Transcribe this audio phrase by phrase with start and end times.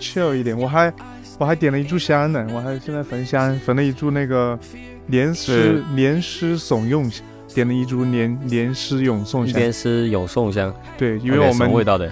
[0.00, 0.92] ，chill 一点，我还
[1.38, 4.58] 我还点了一炷香呢，我还现在焚香，焚了一炷那个
[5.06, 7.10] 莲师莲师怂用，
[7.54, 9.58] 点了一炷莲莲师咏颂香。
[9.58, 12.10] 莲师咏颂香，对，因为我们味道的，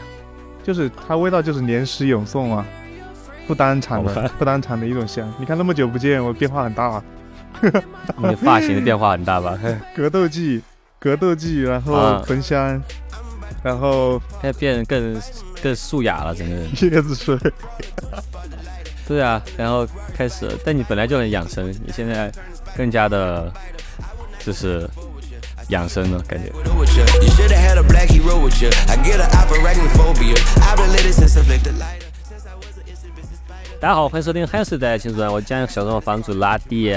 [0.62, 2.66] 就是它味道就是莲师咏颂啊，
[3.46, 5.32] 不单产的不单产的一种香。
[5.38, 7.04] 你看那么久不见，我变化很大啊。
[8.16, 9.58] 你的发型的变化很大吧？
[9.94, 10.62] 格斗技，
[10.98, 12.80] 格斗技，然后焚香，
[13.62, 15.14] 然后现在变更
[15.62, 16.70] 更素雅了，整个人。
[16.72, 17.38] 椰子水。
[19.06, 22.30] 对啊，然后开始，但你本来就很养生，你现在
[22.76, 23.52] 更加的，
[24.38, 24.88] 就是
[25.68, 26.52] 养生了，感觉。
[33.80, 36.92] 大家好，欢迎收听《汉斯的青春》，我将小众房主拉弟。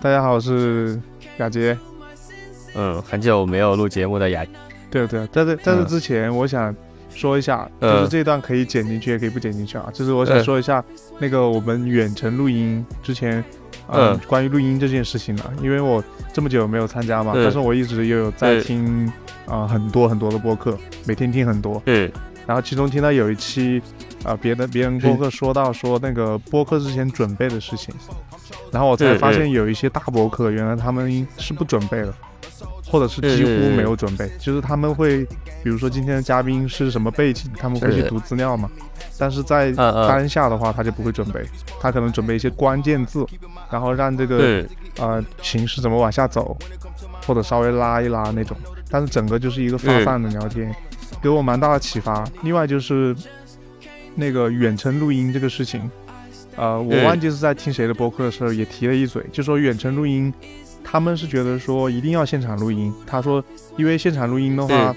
[0.00, 1.00] 大家好，我是
[1.38, 1.76] 雅杰。
[2.74, 4.46] 嗯，很久没有录节目的雅。
[4.90, 6.72] 对对，在这在这之前，我想
[7.20, 9.90] 说一下，就是这段可以剪进去，也可以不剪进去啊。
[9.92, 10.82] 就是我想说一下
[11.18, 13.44] 那个我们远程录音之前，
[13.88, 15.52] 嗯，关于录音这件事情了。
[15.62, 19.12] 因为我这么久没有参加嘛，但是我一直又有在听
[19.46, 21.82] 啊很多很多的播客，每天听很多。
[21.84, 22.10] 嗯。
[22.46, 23.80] 然后其中听到有一期
[24.24, 27.94] 啊别的别人播客说到说那个播客之前准备的事情。
[28.72, 32.14] 然后我才发现有一些大播客，原来他们是不准备的，
[32.86, 34.30] 或者是几乎没有准备。
[34.38, 35.24] 就是他们会，
[35.62, 38.70] 比如说今天的嘉宾是什么背景，他们会去读资料嘛。
[39.18, 41.44] 但是在当下的话，他就不会准备，
[41.80, 43.26] 他可能准备一些关键字，
[43.70, 44.64] 然后让这个
[44.98, 46.56] 呃形式怎么往下走，
[47.26, 48.56] 或者稍微拉一拉那种。
[48.90, 50.74] 但是整个就是一个发散的聊天，
[51.22, 52.26] 给我蛮大的启发。
[52.42, 53.14] 另外就是
[54.14, 55.88] 那个远程录音这个事情。
[56.56, 60.32] 呃，我忘记是在听谁的播客的时候也提了一嘴，就说远程录音，
[60.82, 62.92] 他们是觉得说一定要现场录音。
[63.06, 63.42] 他说，
[63.76, 64.94] 因为现场录音的话，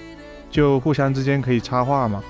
[0.50, 2.22] 就互相之间可以插话嘛。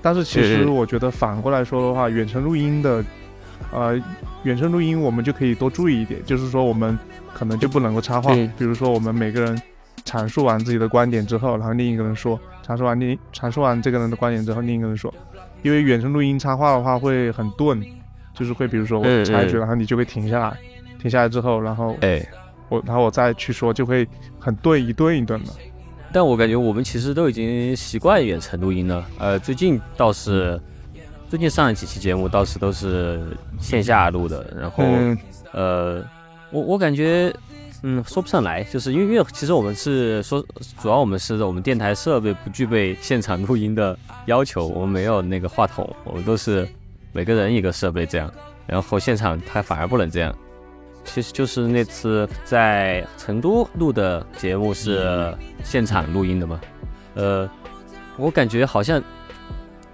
[0.00, 3.04] 但是其实我觉得反过来说的话，远程录音的，
[3.72, 4.00] 呃，
[4.42, 6.98] 远程录音我们就可以多注意一点，就是说我们
[7.32, 8.34] 可能就不能够插话。
[8.58, 9.60] 比如说我们每个人
[10.04, 15.12] 阐述完自己的观点之后，然后另一个人说，阐述完另阐述完这个人的观点之后，另一个人说，
[15.62, 17.82] 因为远程录音插话的话会很钝。
[18.36, 20.58] 就是会，比如说我插一句，然后你就会停下来，
[21.00, 22.20] 停下来之后，然后哎，
[22.68, 24.06] 我然后我再去说，就会
[24.38, 25.50] 很对一顿一顿的。
[26.12, 29.04] 但我感觉我们其实都已经习惯远程录音了。
[29.18, 30.60] 呃，最近倒是，
[31.28, 33.26] 最近上几期节目倒是都是
[33.58, 34.46] 线下录的。
[34.56, 34.84] 然后
[35.52, 36.04] 呃，
[36.50, 37.34] 我我感觉
[37.82, 40.44] 嗯说不上来，就是因为因为其实我们是说，
[40.80, 46.68] 主要我们是我们电台设备不具备现场录音的要求，我们没有那个话筒，我们都是。
[47.16, 48.28] 每个人一个设备这样，
[48.66, 50.36] 然后现场他反而不能这样。
[51.04, 56.60] 其实就是那次在成都录的节目是现场录音的嘛，
[57.14, 57.48] 呃，
[58.16, 59.02] 我感觉好像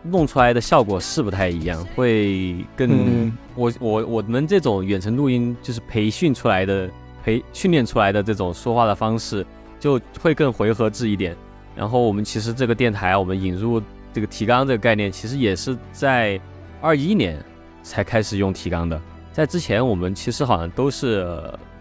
[0.02, 6.88] 弄出来的效果是不太一样，会更我我我们这种远程录音就是培训出来的，
[7.22, 9.44] 培训练出来的这种说话的方式
[9.78, 11.36] 就会更回合制一点。
[11.76, 13.82] 然后我们其实这个电台我们引入
[14.12, 16.40] 这个提纲这个概念，其实也是在。
[16.82, 17.38] 二一年
[17.82, 18.98] 才开始用提纲的，
[19.40, 21.26] 在之前我们其实好像都是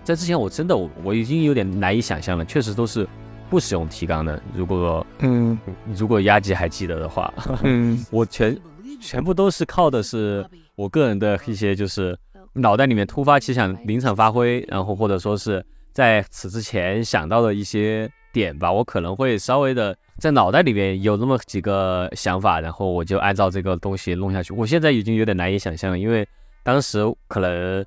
[0.01, 3.05] 在之前，我真的我我已经有点难以想象了，确实都是
[3.49, 4.41] 不使用提纲的。
[4.55, 5.59] 如果嗯，
[5.93, 7.33] 如果压吉还记得的话，
[7.63, 8.57] 嗯， 我全
[9.01, 12.17] 全部都是靠的是我个人的一些就是
[12.53, 19.93] 脑袋里面突发奇想、临场发挥，然后或者说是在此之前想到的一些点吧，我可能会稍微的。
[20.17, 24.53] 在脑袋里面有那么几个想法，然后我就按照这个东西弄下去。
[24.53, 26.27] 我现在已经有点难以想象了，因为
[26.63, 27.85] 当时可能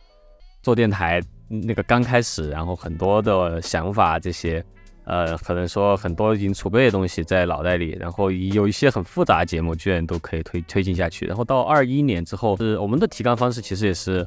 [0.62, 4.64] 做电台那个刚开始，然后很多的想法这些，
[5.04, 11.26] 呃，可能说很多已经储备的东西在脑袋里，然后有一些很复杂的节目居然都可以推推进下去。
[11.26, 14.26] 然后到二一年之后，是我们的提纲方式其实也是，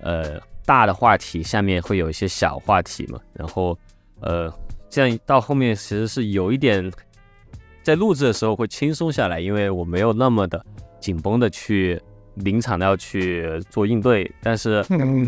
[0.00, 3.78] 呃，大的话题下面会有一些小话题嘛，然后
[4.20, 4.52] 呃，
[4.88, 6.92] 这样到后面其实是有一点。
[7.82, 10.60] 在录制的时候会轻松下来，因为我没有那么的
[10.98, 12.02] 紧绷的去
[12.36, 14.30] 临场的要去做应对。
[14.42, 14.84] 但是，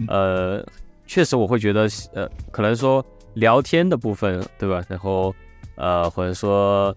[0.09, 0.65] 呃，
[1.07, 4.83] 确实我会觉得，呃，可能说聊天的部分，对吧？
[4.89, 5.35] 然后，
[5.77, 6.95] 呃，或者说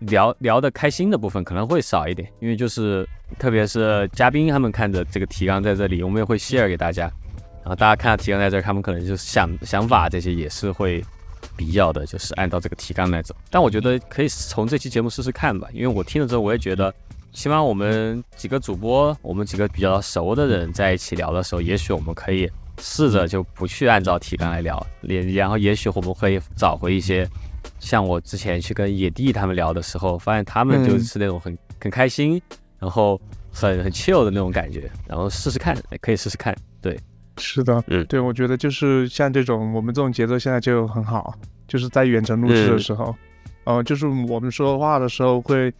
[0.00, 3.06] 聊聊的开心的部分可能会少一点，因为就是
[3.38, 7.04] 特别是嘉宾他们看着这个提纲在这里，我们也会 share 给大家，
[7.62, 11.04] 然后大家看到提纲在这儿，他们可能就是想想法这些也是会。
[11.56, 16.94] 必要的就是按照这个提纲来走，但我觉得可以从这期节目试试看吧，因为我听了之后，我也觉得，
[17.32, 27.28] 起码我们几个主播，我们几个比较熟的人在一起聊的时候，也许我们可以试着就不去按照提纲来聊，也然后也许我们可以找回一些，
[27.78, 32.40] 像我之前去跟野地他们聊的时候，发现他们就是那种很很开心，
[32.78, 33.20] 然后
[33.52, 36.56] 很很 chill 的那种感觉，然后试试看，可以试试看。
[36.80, 36.98] 对，
[37.38, 41.34] 是的，嗯，对，我觉得就是像这种我们这种节奏现在就很好，
[41.68, 43.14] 就是在远程录制的时候，
[43.64, 45.72] 呃，就是我们说话的时候会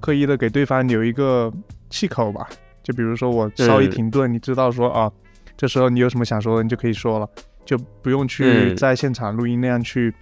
[0.00, 1.52] 刻意的给对方留一个
[1.90, 2.48] 气口吧，
[2.82, 5.10] 就比如说我稍一停顿，你知道说啊，
[5.56, 7.28] 这时候你有什么想说的，你就可以说了，
[7.64, 10.14] 就不用去在现场录音那样去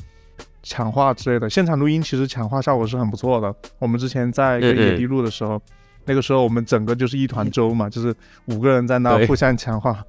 [0.63, 1.49] 抢话之类的。
[1.49, 5.61] 现场录音其实抢话效果是很不错的，我们之前在跟野地录的时候。
[6.09, 8.15] 那个时候我们整个就是一团粥嘛，就是
[8.45, 10.05] 五个人在那互相抢话，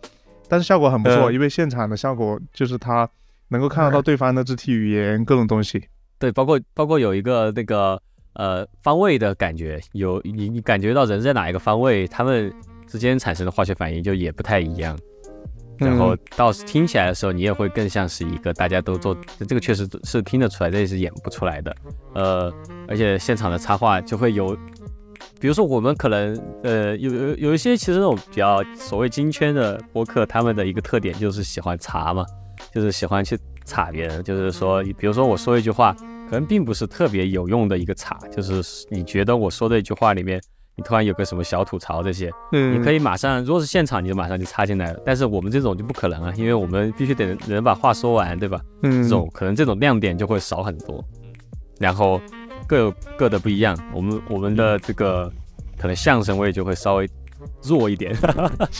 [0.47, 3.09] 但是效果很不错，因为现场的效果就是他
[3.47, 5.83] 能够看得到对方的肢体语言各种东西。
[6.19, 7.99] 对，包括包括有一个那个
[8.37, 12.51] 呃方位的感觉，有你你感觉到人在哪一个方位，他们
[12.87, 14.97] 之间产生的化学反应就也不太一样。
[15.77, 19.15] 然后到听起来的时候，你也会更像是一个大家都做，
[19.47, 21.75] 这个确实是听得出来，这也是演不出来的。
[22.15, 22.51] 呃，
[22.87, 24.57] 而且现场的插画就会有。
[25.39, 32.25] 比如说，我们可能呃有有有一些其实那种比较所谓金圈的播客，他们的一个特点就是喜欢查嘛，
[32.73, 33.37] 就是喜欢去
[33.67, 34.23] 查别人。
[34.23, 35.93] 就是说，比如说我说一句话，
[36.29, 40.41] 可能并不是特别有用的一个查，就是你觉得我说的一句话里面，
[40.75, 44.99] 你突然有个什么小吐槽这些，嗯，你可以马上，如果是现场，你就马上就插进来了。
[45.05, 48.59] 但是我们这种就不可能啊，因为我们必须得能把话说完，对吧？
[48.81, 51.03] 嗯，这种可能这种亮点就会少很多，
[51.79, 52.19] 然后。
[52.65, 55.31] 各有各的不一样，我们我们的这个
[55.77, 57.09] 可能相声味就会稍微
[57.63, 58.13] 弱一点。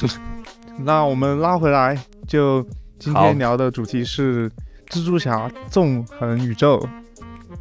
[0.78, 1.98] 那我们拉回来，
[2.28, 2.62] 就
[3.00, 4.50] 今天聊的主题是
[4.90, 6.80] 《蜘蛛侠：纵横宇宙》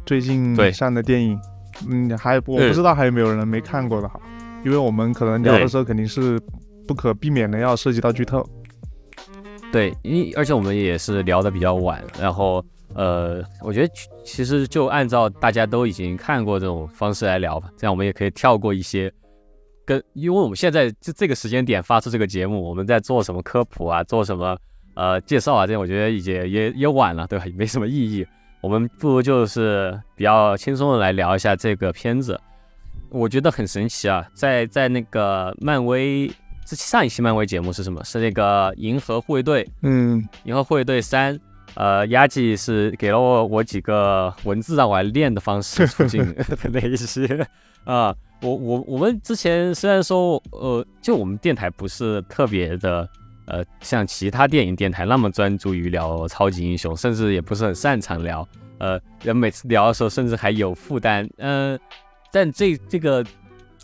[0.05, 1.39] 最近上的电影。
[1.87, 4.19] 嗯，还我不知道还有没有人没看过的哈，
[4.65, 6.39] 因为我们可能聊的时候肯定是
[6.87, 8.43] 不可避免的要涉及到剧透。
[9.71, 12.63] 对，因而且我们也是聊的比较晚，然后。
[12.95, 19.13] 呃，我觉得其实就按照大家都已经看过这种方式来聊吧，这样我们也可以跳过一些
[19.85, 24.57] 跟，因为我们现在就这个时间点发出这个节目，我们在做什么科普啊，做什么
[24.97, 27.45] 呃介绍啊，这样我觉得也也也晚了，对吧？
[27.45, 28.25] 也没什么意义。
[28.59, 32.39] 我们不如就是比较轻松的来聊一下这个片子。
[33.09, 36.27] 我觉得很神奇啊，在在那个漫威
[36.65, 38.03] 这上一期漫威节目是什么？
[38.03, 41.39] 是那个银河护卫队，嗯，银河护卫队三。
[41.75, 46.35] 呃，压记是给了我我几个文字让我来练的方式， 促进
[46.73, 47.47] 那一些
[47.83, 48.15] 啊。
[48.41, 53.07] 我我我们之前虽然说呃，就我们电台不是特别的
[53.47, 58.47] 呃，像其他电影电台那么专注于聊超级英雄，甚至也不是很擅长聊。
[58.77, 61.27] 呃，人每次聊的时候，甚至还有负担。
[61.37, 61.79] 嗯，
[62.31, 63.25] 但这这个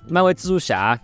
[0.07, 0.99] 漫威蜘蛛侠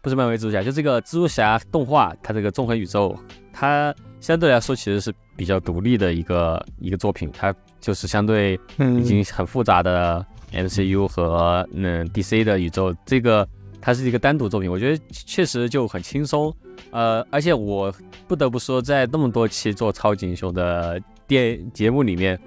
[0.00, 3.18] 不是漫威蜘蛛侠，就这个蜘蛛侠动画，它这个纵横宇宙，
[3.52, 5.12] 它相对来说其实是。
[5.34, 13.48] 比较独立的一个一个作品，它就是相对已经很复杂的 MCU 和嗯 DC 的宇宙，这个
[13.82, 16.54] 它是一个单独作品，我觉得确实就很轻松。
[16.90, 17.92] 呃，而且我
[18.26, 22.38] 不得不说，在那么多期做超级英雄的电节目里面，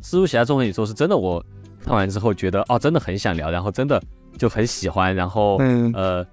[0.00, 1.44] 蜘蛛侠纵横宇宙是真的，我
[1.84, 4.02] 看完之后觉得哦，真的很想聊，然后真的
[4.38, 5.58] 就很喜欢，然后
[5.92, 6.24] 呃，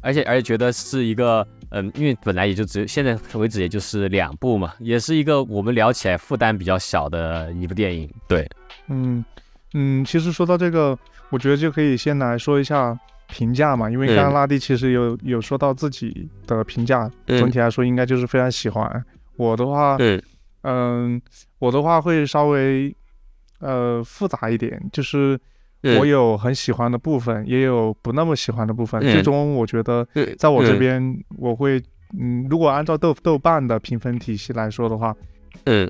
[0.00, 1.46] 而且而且觉得是一个。
[1.70, 8.08] 嗯，因为本来也就只现在为止也就是两部嘛，也是一个我们聊起来负担比较小的一部电影。
[8.28, 8.48] 对，
[8.86, 9.22] 嗯
[9.74, 10.96] 嗯，其实说到这个，
[11.28, 12.96] 我觉得就可以先来说一下
[13.28, 19.04] 评价嘛，因为刚刚拉蒂其实有有说到自己的评价，总体来说应该就是非常喜欢。
[19.36, 19.96] 我的话，
[20.62, 21.20] 嗯，
[21.58, 22.94] 我的话会稍微
[23.60, 25.38] 呃复杂一点，就是。
[26.00, 29.00] 我有很喜欢的部分，也有不那么喜欢的部分。
[29.02, 30.04] 最终，我觉得
[30.36, 31.80] 在我这边，我会，
[32.18, 35.14] 嗯，如果按照豆豆瓣的评分体系来说的话，
[35.66, 35.88] 嗯，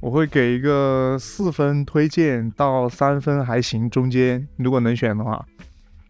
[0.00, 4.46] 我会给一个四分推荐到三分还行中间。
[4.56, 5.42] 如果能选的话，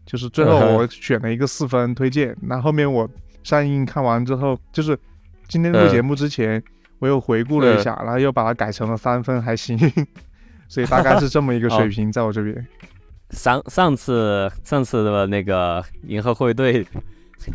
[0.06, 2.36] 就是最后我选了一个四分推荐。
[2.42, 3.08] 那后面我
[3.42, 4.98] 上映看完之后，就是
[5.48, 6.62] 今天录节目之前，
[6.98, 9.78] 我又回顾了一下，然后又把它改成了三分还行。
[10.68, 12.66] 所以大概是这么一个水平，在我这边。
[13.30, 16.86] 上上次上次的那个银河护卫队，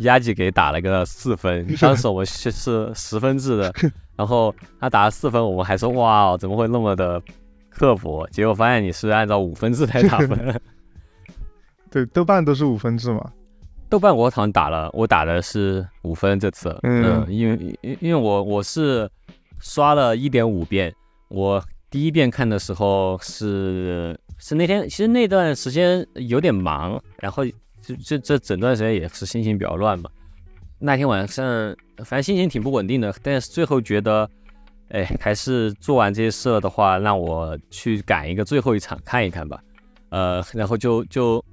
[0.00, 3.72] 压级给打了个四分，当时我们是是十分制的，
[4.16, 7.20] 然后他打了四分，我们还说哇，怎么会那么的
[7.70, 8.26] 刻薄？
[8.30, 10.60] 结果发现你是按照五分制来打分。
[11.90, 13.32] 对，豆瓣都是五分制嘛。
[13.88, 19.10] 豆瓣我好像打了，我打的是五分这次，嗯，因为因因为我我是
[19.58, 20.94] 刷了一点五遍，
[21.28, 24.18] 我第一遍看的时候是。
[24.42, 27.44] 是那天，其实那段时间有点忙，然后
[27.82, 30.08] 这这这整段时间也是心情比较乱嘛。
[30.78, 31.44] 那天晚上，
[31.98, 34.26] 反正心情挺不稳定的，但是最后觉得，
[34.92, 39.60] 哎，还是做完这些事的话，让我去赶一个最后一场看一看吧。
[40.08, 41.44] 呃，然后就就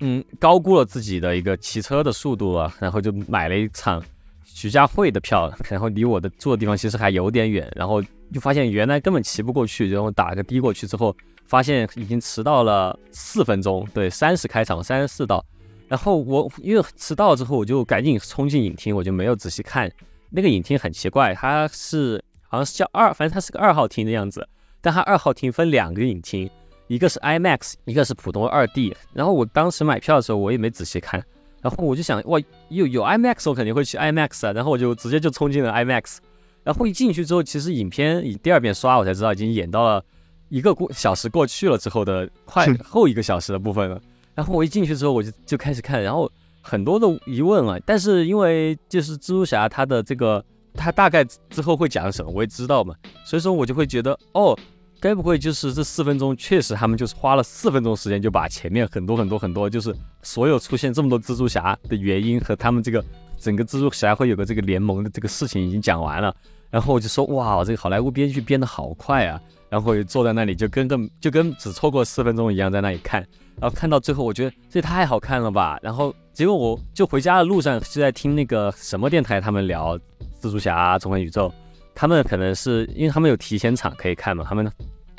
[0.00, 4.02] 嗯高估了自己的一个骑车的速度啊，然后就买了一场
[4.44, 15.44] 徐家汇的票，然后离我的住的地方其实还有点远，然后就发现原来根本骑不过去，然后打个的过去之后，发现已经迟到了四分钟，对，三十开场，三十四到，
[15.88, 19.90] 然后我因为迟到之后，我就赶紧冲进影厅，我就没有仔细看
[20.30, 24.46] 那个影厅很奇怪，它是好像是叫二，反正它是个二号厅的样子，
[24.80, 26.50] 但它二号厅分两个影厅。
[26.88, 28.94] 一个是 IMAX，一个是普通二 D。
[29.12, 31.22] 然后我当时买票的时候，我也没仔细看。
[31.62, 32.38] 然后我就想，哇，
[32.68, 34.52] 有有 IMAX，我肯定会去 IMAX 啊。
[34.52, 36.18] 然后我就直接就冲进了 IMAX。
[36.62, 40.04] 然后一进去之后，其实影片以第二遍刷，我才知道已经演到了
[40.48, 44.00] 一个过小时过去了之后的快后一个小时的部分了。
[44.34, 47.78] 然后我一进去之后，我就就开始看，然后很多的疑问啊。
[47.84, 54.56] 但是因为就是蜘蛛侠他的这个，他大概之后会讲什么，我也知道嘛，所以说我就会觉得，哦。
[55.00, 63.04] 该不会就是这四分钟，确实他们就是花了四分钟时间就把前面很多很多很多，就是所有出现这么多蜘蛛侠的原因和他们这个
[63.38, 66.34] 整个蜘蛛侠会有个这个联盟的这个事情已经讲完了。
[66.68, 69.40] 然后我就说哇，这个好莱坞编剧编得好快啊！
[69.68, 73.20] 然后坐在那里就跟个就跟只错过四分钟一样在那里看。
[73.60, 75.78] 然后看到最后，我觉得这也太好看了吧！
[75.80, 79.96] 然后结果我就回家的路上就在听那个什么电台，他们聊
[80.42, 81.52] 蜘蛛侠重返宇宙。
[81.96, 84.70] 他们可能是因为他们有提前场可以看嘛，他们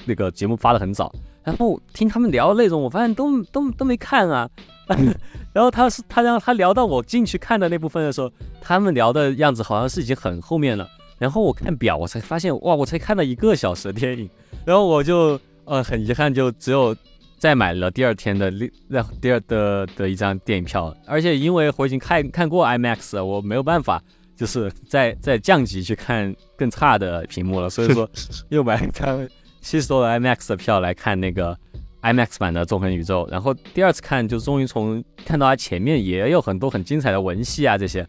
[0.05, 1.11] 那个节目发的很早，
[1.43, 4.47] 然后听他们聊的内容，我发现都都都没看啊。
[5.51, 8.31] 然后他是他让他聊到我进去看的那部分的时候，
[8.61, 10.87] 他们聊的样子好像是已经很后面了。
[11.17, 14.29] 然后我看表，我才发现哇，我才看了一个小时的电影。
[14.63, 16.95] 然后我就呃很遗憾，就只有
[17.37, 18.71] 再买了第二天的另
[19.19, 24.01] 第二的的一张电影票，而且因为我已经看看过 IMAX 了，我没有办法。
[24.37, 28.07] 就是在在降级去看更差的屏幕了，所以说
[28.49, 29.27] 又买一张
[29.61, 31.57] 七十多的 IMAX 的票来看那个
[32.03, 38.07] IMAX 版的《纵横宇宙》，然后第二次看就终于从看到它前面也有很多很精彩的文戏啊这些，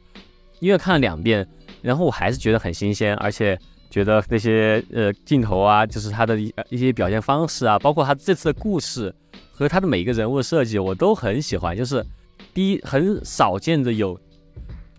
[0.61, 1.44] 因为看了两遍，
[1.80, 3.58] 然后我还是觉得很新鲜，而且
[3.90, 9.12] 觉得那些呃镜头啊，就是他的一一些表现方式啊，包括他这次的故事
[9.50, 11.75] 和他的每一个人物设计，我都很喜欢。
[11.75, 12.04] 就是
[12.52, 14.20] 第一，很少见的有。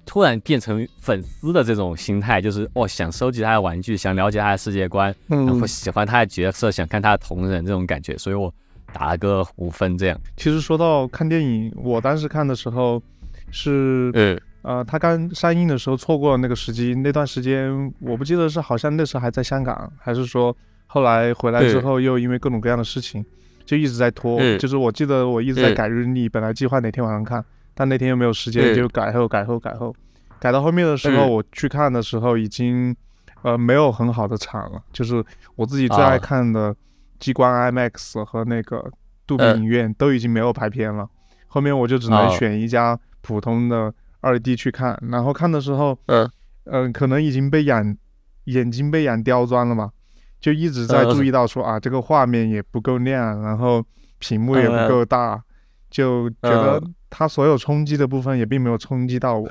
[0.10, 8.52] 突然变成粉丝的这种心态，就是哦，想收集他的玩具，想了解他的世界观，然后喜欢他的角色，想看他的同人这种感觉，所以我
[8.92, 10.20] 打了个五分这样。
[10.36, 13.00] 其实说到看电影，我当时看的时候
[13.52, 23.24] 是，嗯，呃，他刚上映的时候错过了那个时机，那段时间我不记得是好像那时候还在香港，还是说后来回来之后又因为各种各样的事情
[23.64, 27.46] 就一直在拖，就是我记得我一直在改日历，本来计划哪天晚上看。
[27.80, 29.96] 但那天又没有时间，就改后改后改后，
[30.38, 32.94] 改到后面的时候，我去看的时候已经，
[33.42, 34.84] 呃，没有很好的场了。
[34.92, 35.24] 就是
[35.56, 36.76] 我自己最爱看的
[37.20, 38.84] 激光 IMAX 和那个
[39.26, 41.08] 杜比影院都已经没有排片了。
[41.48, 45.02] 后面我就只能选一家普通的二 D 去看。
[45.10, 46.30] 然后看的时候，嗯。
[46.66, 47.96] 嗯，可能已经被养
[48.44, 49.90] 眼睛被养刁钻了嘛，
[50.42, 53.82] 就一直在注意到说啊，这个画面也不够亮，然后
[54.18, 55.42] 屏幕也不够大。
[55.90, 59.50] 就觉得他所有冲击的部分也并没有冲击到我，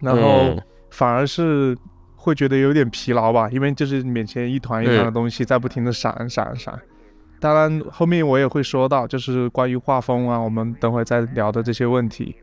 [0.00, 0.56] 然后
[0.90, 1.76] 反而是
[2.16, 6.78] 会觉得有点疲劳吧，因为就是面前一团一团的东西在不停的闪闪闪。
[7.40, 12.34] 当然后面我也会说到，就是关于画风啊，我们等会再聊的这些问题。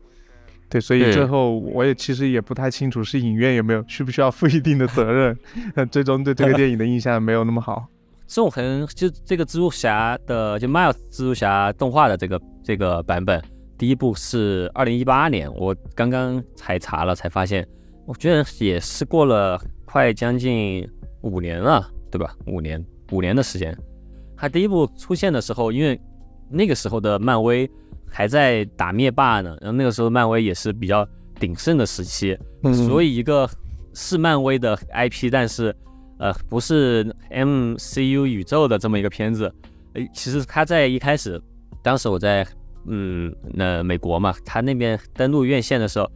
[0.68, 5.38] 对，所以最后我也其实也不太清楚是影院有没有需不需要负一定的责任，
[5.92, 7.86] 最终对这个电影的印象没有那么好。
[8.26, 13.40] 纵横就这个蜘蛛侠的，就 Miles 蜘蛛侠动画的这个这个版本，
[13.78, 17.66] 第一部是二零一八年，我刚刚才查了，才发现，
[18.06, 20.88] 我觉得也是过了快将近
[21.22, 22.34] 五年了，对吧？
[22.46, 23.76] 五年五年的时间，
[24.36, 26.00] 它第一部出现的时候，因为
[26.48, 27.70] 那个时候的漫威
[28.08, 31.06] 还在打灭霸呢，然后那个时候漫威也是比较
[31.38, 32.36] 鼎盛的时期，
[32.88, 33.48] 所以一个
[33.94, 35.74] 是漫威的 IP，但是。
[36.18, 39.54] 呃，不是 MCU 宇宙的这么一个片子，
[39.92, 41.38] 诶，其实他在一开始，
[41.82, 42.42] 当时我在
[42.88, 46.10] 嗯那美国嘛，他那边登陆院线的时候，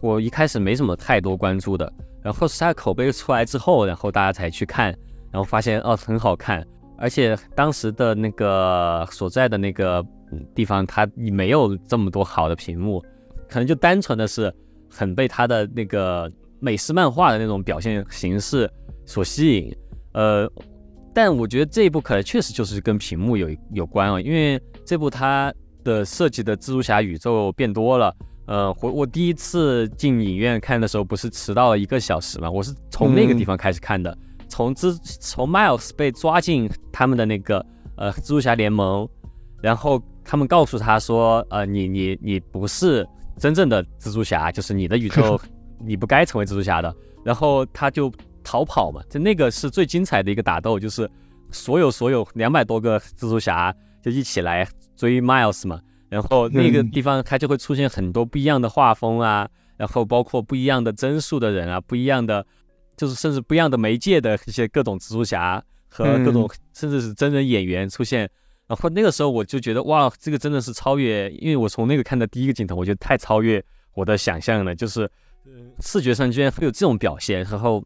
[0.00, 1.90] 我一开始没什么太多关注的，
[2.22, 4.86] 然后是他口碑出来之后，然后大家才去看，
[5.30, 6.66] 然后发现哦很好看，
[6.98, 10.04] 而且当时的那个所在的那个
[10.54, 13.02] 地方，它没有这么多好的屏幕，
[13.48, 14.52] 可能就单纯的是
[14.90, 18.70] 很被他的那个美式漫画的那种表现形式。
[19.06, 19.76] 所吸引，
[20.14, 20.50] 呃，
[21.12, 25.52] 但我觉得这一部可能确实就是跟屏幕有有关啊，因为这部它
[25.84, 28.14] 的设计的蜘蛛侠宇宙变多了。
[28.46, 34.16] 呃，我我第一次进影院看的时候不是迟到了一个小时嘛，我是从那个地方开始看的，
[34.48, 37.64] 从蜘从 Miles 被抓进他们的那个
[37.96, 39.08] 呃蜘蛛侠联盟，
[39.62, 43.06] 然后他们告诉他说，呃，你你你不是
[43.38, 45.40] 真正的蜘蛛侠，就是你的宇宙
[45.82, 46.94] 你不该成为蜘蛛侠的。
[47.24, 48.12] 然后他就
[48.42, 51.10] 逃跑嘛，就那个是最精彩的一个打斗，就是
[51.50, 55.80] 所有所有两百多个蜘蛛侠就一起来追 Miles 嘛。
[56.08, 62.46] 然后那个地方它就会出现很多不一样的画风啊，然后包括不一样的帧数的人啊，不一样的
[62.96, 68.30] 就是甚至不一样的媒介的一些各种蜘蛛侠和各种甚至是真人演员出现。
[68.66, 73.62] 然后那个时候我就觉得哇，这个真的是超越，因为我从那个看的第一个镜头，我觉得太超越
[73.94, 75.10] 我的想象了，就是
[75.80, 77.42] 视觉上居然会有这种表现。
[77.44, 77.84] 然后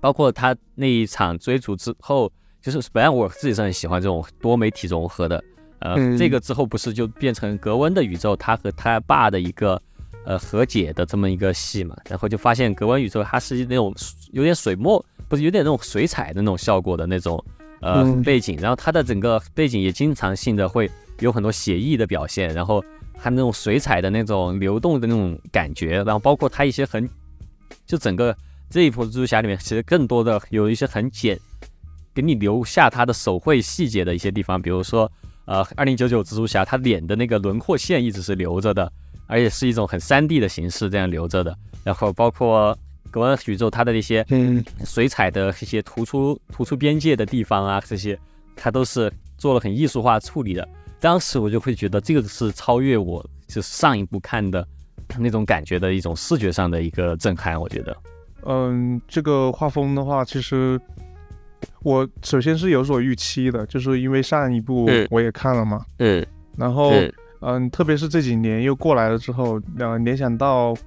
[0.00, 2.30] 包括他那一场追逐之后，
[2.60, 5.42] 就是本来我自己是很喜欢这种多媒体融合的。
[5.80, 9.80] 呃，这个之后不是就变成格温的宇宙，他和他爸的一个
[10.24, 11.96] 呃和解的这么一个戏嘛？
[12.08, 13.94] 然后就发现格温宇宙它是那种
[14.32, 17.42] 有点水墨，不是有点那种水彩的那种效果的那种
[17.80, 27.08] 呃背景，然后它的整个背景也经常性的会有很多写意的表现，然后它那种水彩的那种流动的那种感觉，然后包括它一些很
[27.86, 28.36] 就整个
[28.68, 31.38] 这一部蜘蛛侠里面，其实更多的有一些很简
[32.12, 35.08] 给你留下它的手绘细节的一些地方，比如说。
[35.48, 38.92] 呃，二零九九蜘蛛侠他脸的那个轮廓线一直是留着的，
[39.26, 41.56] 而且是一种很三 D 的形式这样留着的。
[41.82, 42.76] 然后包括
[43.10, 44.22] 格温宇宙它的那些
[44.84, 48.18] 水彩的一些突出突出边界的地方啊，这些
[48.54, 50.68] 他都是做了很艺术化处理的。
[51.00, 54.68] 当时我就会觉得这个是超越我就是上一部看的
[55.18, 57.58] 那种感觉的一种视觉上的一个震撼。
[57.58, 57.96] 我觉得，
[58.44, 60.78] 嗯，这个画风的话，其实。
[61.82, 66.24] 我首先是有所预期的，就是因为上一部我也看了嘛，嗯，
[66.56, 66.92] 然后
[67.40, 70.72] 嗯，特别是这几年又过来了之后，呃，联想到《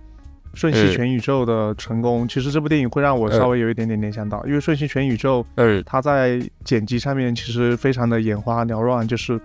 [0.54, 9.40] 瞬息全宇宙》的成功，其实这部电影会让我稍微有一点点联想到，因为《瞬息全宇宙》嗯，它在剪辑上面其实非常的眼花缭乱，就是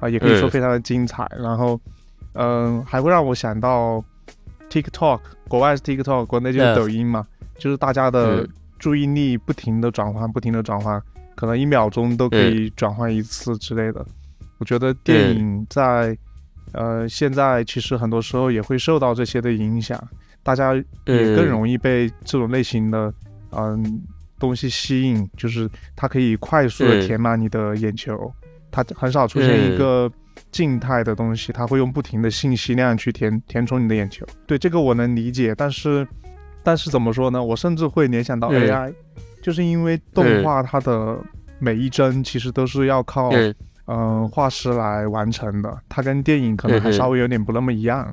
[0.00, 1.78] 啊，也可以说非常的精彩，然后
[2.32, 4.02] 嗯，还会让我想到
[4.70, 7.26] TikTok，国外是 TikTok，国内就是抖音嘛，
[7.58, 8.48] 就是大家的。
[8.78, 11.02] 注意力不停的转换，不停的转换，
[11.34, 14.04] 可能一秒钟都可以转换一次之类的。
[14.58, 16.16] 我觉得电影在
[16.72, 20.02] 呃现在其实很多时候也会受到这些的影响，
[20.42, 23.12] 大家也更容易被这种类型的
[23.52, 24.02] 嗯
[24.38, 28.32] 东西吸引，就是它可以快速的填满你的眼球，
[28.70, 30.10] 它很少出现一个
[30.50, 34.26] 静态的东西，它会用不停的信息量去填填充你的眼球。
[34.46, 36.06] 对这个我能理解，但是。
[36.66, 37.40] 但是怎么说呢？
[37.40, 38.92] 我甚至会联想到 AI，
[39.40, 41.16] 就是因为动画它的
[41.60, 43.30] 每一帧其实都是要靠
[43.86, 48.12] 嗯画师来完成的，它跟电影可能还稍微有点不那么一样，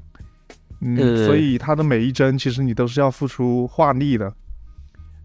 [0.81, 4.31] 嗯，所以它的每一帧其实你都是要付出画力的，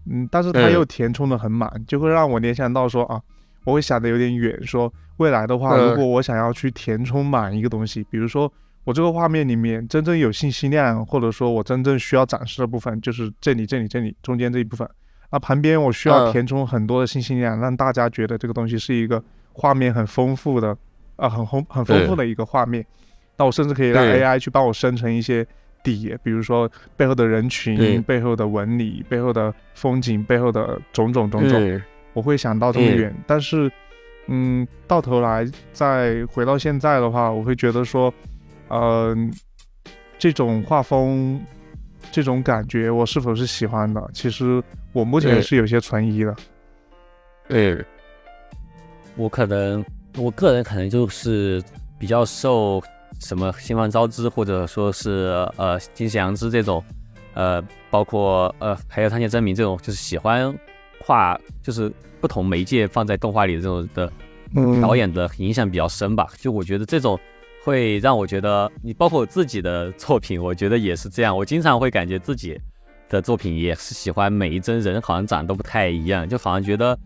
[0.09, 3.21] 嗯，但是它又填充的很满，就会让我联想到说啊，
[3.63, 8.51] 我会想的有点远，说未来的话，如果我想要去填充满一个东西，比如说。
[8.89, 14.89] 我这个画面里面真正有信息量，或者说我真正需要展示的部分，就是这里、这里、这里中间这一部分。
[15.31, 19.23] 那旁边我需要填充很多的信息量，让大家觉得这个东西是一个
[19.53, 20.75] 画面很丰富的，
[21.17, 22.83] 啊，很丰很丰富的一个画面。
[23.37, 25.45] 那我甚至可以让 AI 去帮我生成一些
[25.83, 31.81] 底，比如说背后的人群、背后的纹理、背后的风景、背后的种种种种。
[32.13, 33.71] 我会想到这么远，但是，
[34.25, 38.11] 嗯，到头来再回到现在的话，我会觉得说。
[38.69, 39.33] 嗯，
[40.17, 41.41] 这种画风，
[42.11, 44.09] 这种感觉，我是否是喜欢的？
[44.13, 46.35] 其实我目前是有些存疑的。
[47.47, 47.83] 对，
[49.15, 49.83] 我可能，
[50.17, 51.63] 我个人可能就是
[51.97, 52.81] 比较受
[53.19, 56.83] 什么《新房招之》或者说是呃《金喜阳之》这种，
[57.33, 60.53] 呃，包括呃还有《汤浅真明》这种，就是喜欢
[61.03, 64.11] 画，就是不同媒介放在动画里的这种的
[64.79, 66.27] 导演的影响比较深吧。
[66.37, 67.19] 就我觉得这种。
[67.63, 71.35] 会让我觉得，你包括我自己的作品，我觉得也是这样。
[71.35, 72.59] 我经常会感觉自己
[73.09, 76.97] 的作品也是喜欢每一帧人好像长得都不太一样，就好像觉得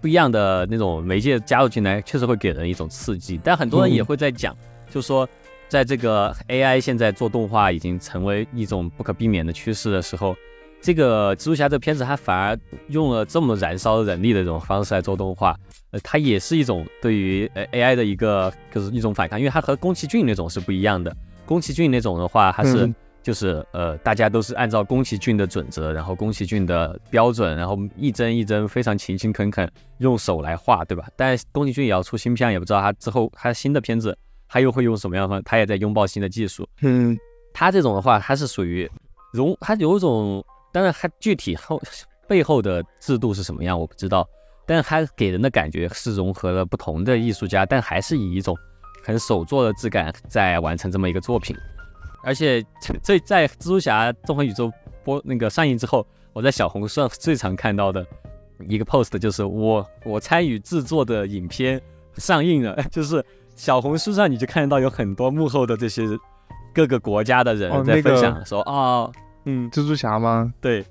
[0.00, 3.40] 不一样的那种媒介加入进来，确实会给人一种刺激。
[3.42, 4.56] 但很多人也会在讲，
[4.90, 5.28] 就说
[5.68, 10.34] 在这个 AI 现在做动画已经成为一种不可避免的趋势的时候。
[10.82, 15.56] 这个蜘蛛侠这个片子，它反而用了这么燃烧人力的这种方式来做动画，
[15.92, 21.16] 呃，它也是一种对于呃 AI 的一个就是一种反抗，因为它和宫崎骏那种是不一样的。
[21.46, 22.92] 宫崎骏那种的话，它是
[23.22, 31.06] 就是呃大家都是按照宫崎骏的准则，然后宫崎骏的标准，然后一帧一帧非常勤勤恳恳用手来画，对吧？
[31.14, 34.18] 但宫崎骏也要出新片，也不知道他之后他新的片子
[34.48, 36.68] 他又会用什么样的，他也在拥抱新的技术。
[36.80, 37.16] 嗯，
[37.54, 38.90] 他这种的话，他是属于
[39.32, 40.44] 融，他有一种。
[40.72, 41.80] 当然，它具体后
[42.26, 44.26] 背后的制度是什么样，我不知道。
[44.64, 48.56] 但是它给人的感觉是融合了不同的艺术家，但还是以一种
[49.02, 51.54] 很手作的质感在完成这么一个作品。
[52.24, 52.64] 而且
[53.02, 54.72] 这在蜘蛛侠纵横宇宙
[55.04, 58.06] 播那个上映之后，我在小红书上最常看到的
[58.68, 61.82] 一个 post 就是我我参与制作的影片
[62.14, 63.22] 上映了， 就是
[63.56, 66.06] 小红书上你就看得到有很多幕后的这些
[66.72, 69.10] 各个国家的人在分享说啊，
[69.44, 70.52] 嗯，蜘蛛侠吗？
[70.60, 70.84] 对，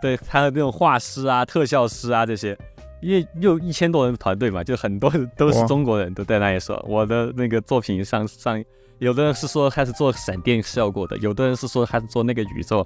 [0.00, 2.56] 对，还有那种画师啊、特效师啊这些，
[3.00, 8.62] 因为又一千多人团队嘛，就很多都是中国人都在那里说我的那个作品上上。
[8.98, 12.82] 有的人是说他是做闪电效果的，有的人是说他是做那个宇宙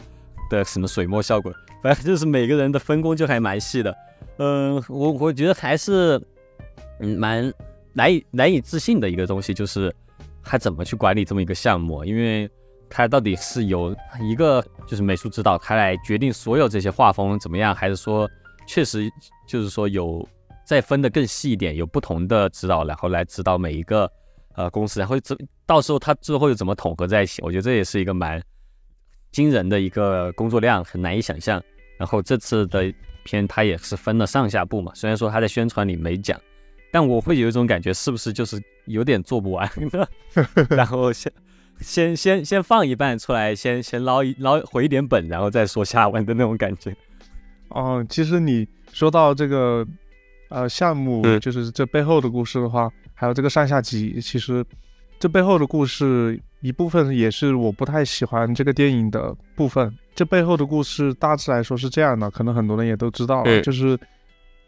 [0.51, 1.53] 的什么水墨效果，
[1.85, 3.97] 反正就是每个人的分工就还蛮细的。
[4.39, 6.21] 嗯，我我觉得还是
[6.99, 7.55] 嗯蛮
[7.93, 9.95] 难以难以置信的一个东西，就是
[10.43, 12.51] 他怎么去管理这么一个项目，因为
[12.91, 18.29] 他到底是有一个就是美术指导他来决定所有这些画风怎么样，还是说
[18.67, 19.11] 确实
[19.47, 20.29] 就是说有
[20.67, 24.11] 再分的更细一点，有不同的指导，然后来指导每一个。
[24.57, 27.41] 呃，公司然后这到时候他最后又怎么统合在一起？
[27.41, 28.43] 我觉得这也是一个蛮
[29.31, 31.63] 惊人的一个工作量，很难以想象。
[31.97, 36.39] 然后这次的片他也是分了上下部嘛，虽然说他在宣传里没讲，
[36.91, 39.71] 但我会有一种感觉，是不是就是有点做不完？
[40.69, 41.33] 然后先
[41.81, 46.95] 先先先放一半出来，先先捞一捞回一点本，然后再说下文的那种感觉。
[47.69, 49.87] 哦，其实你说到这个
[50.49, 52.91] 呃项目，就是这背后的故事的话。
[53.13, 54.65] 还有这个上下集，其实
[55.19, 59.95] 这背后的故事一部分也是我不太喜欢这个电影的部分。
[60.15, 63.89] 这背后的故事大致来说是这样的，可能很多人也都知道了，就是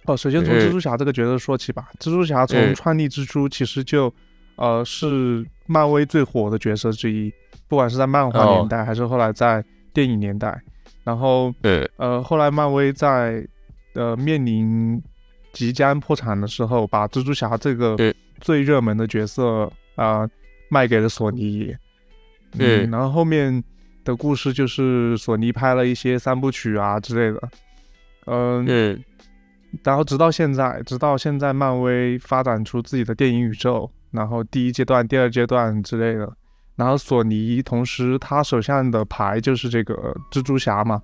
[0.05, 1.89] 哦，首先从蜘蛛侠这个角色说起吧。
[1.99, 4.13] 蜘蛛侠从创立之初其实就
[4.63, 7.33] 呃是漫威最火的角色之一，
[7.67, 10.57] 不管是在漫画年代还是后来在电影年代。
[11.03, 13.45] 然后对呃后来漫威在
[13.95, 15.03] 呃面临
[15.53, 17.97] 即将破产的时候，把蜘蛛侠这个
[18.41, 20.29] 最热门的角色啊，
[20.69, 21.75] 卖给了索尼。
[22.57, 23.65] 嗯，然后后面
[24.05, 27.49] 的故事就是索尼拍了一些三部曲啊之类的。
[28.27, 29.03] 嗯，
[29.83, 36.33] 然后直到现在，直到现在，漫威发展出自己的电影宇宙，然后第一阶段、第二阶段之类的。
[36.75, 41.01] 然后索尼同时他手上的牌就是这个蜘蛛侠嘛，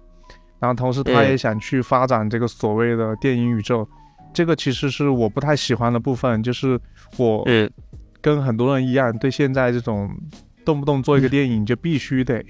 [0.59, 3.87] 然后同时他也想去发展这个所谓的电影宇宙。
[4.33, 6.81] 这个其实是我不太喜欢的部分，就是
[7.17, 7.45] 我
[8.21, 10.11] 跟很多人一样，对现在这种
[10.65, 12.45] 动不动做一个 电影就必须得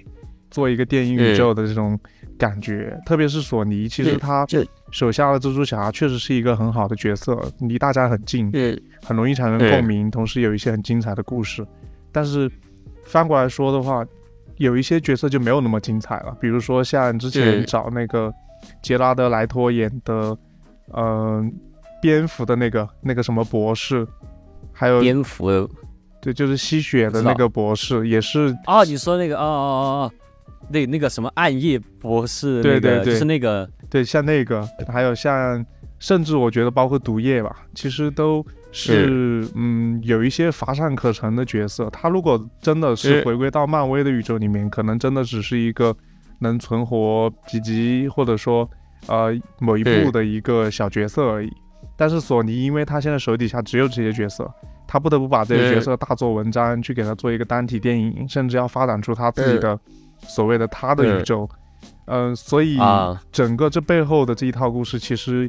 [0.51, 1.99] 做一个电影宇宙的这种
[2.39, 4.47] 感觉，特别是索尼，其实他
[4.91, 8.51] 手下的蜘蛛侠确实是一个很好的角色，离大家很近，
[9.03, 11.67] 很容易产生共鸣，同时有一些很精彩的故事。
[12.13, 12.51] 但是
[13.05, 14.05] 翻过来说的话，
[14.57, 18.33] 有一些角色就没有那么精彩了，比如说像之前找那个
[18.83, 20.37] 杰拉德莱托演的，
[20.95, 21.53] 嗯。
[22.01, 24.07] 蝙蝠的那个那个什么博士，
[24.73, 25.69] 还有蝙蝠，
[26.23, 28.85] 对，就是吸血的那个博士，也是哦。
[28.85, 30.13] 你说那个哦哦哦哦，
[30.71, 35.65] 那那个什么暗夜博士，对对对，是那个对，像那个，还有像，
[35.99, 41.89] 甚至我觉得包括毒液吧，其实都是嗯有一些乏善可陈的角色。
[41.91, 45.97] 他如果真的是回归到漫威的宇宙里面，可能真的只是一个
[46.41, 48.69] 能存活几集或者说
[49.07, 51.51] 呃某一部的一个小角色而已。
[51.97, 54.49] 但是索尼，因为他现在手底下只有这些角色，
[54.87, 59.77] 他不得不把这些角色大做文章，去给他做一个单体电影，甚至要发展出他自己的
[60.23, 61.49] 所谓的他的宇宙。
[62.07, 62.79] 嗯，所以
[63.31, 65.49] 整个这背后的这一套故事，其实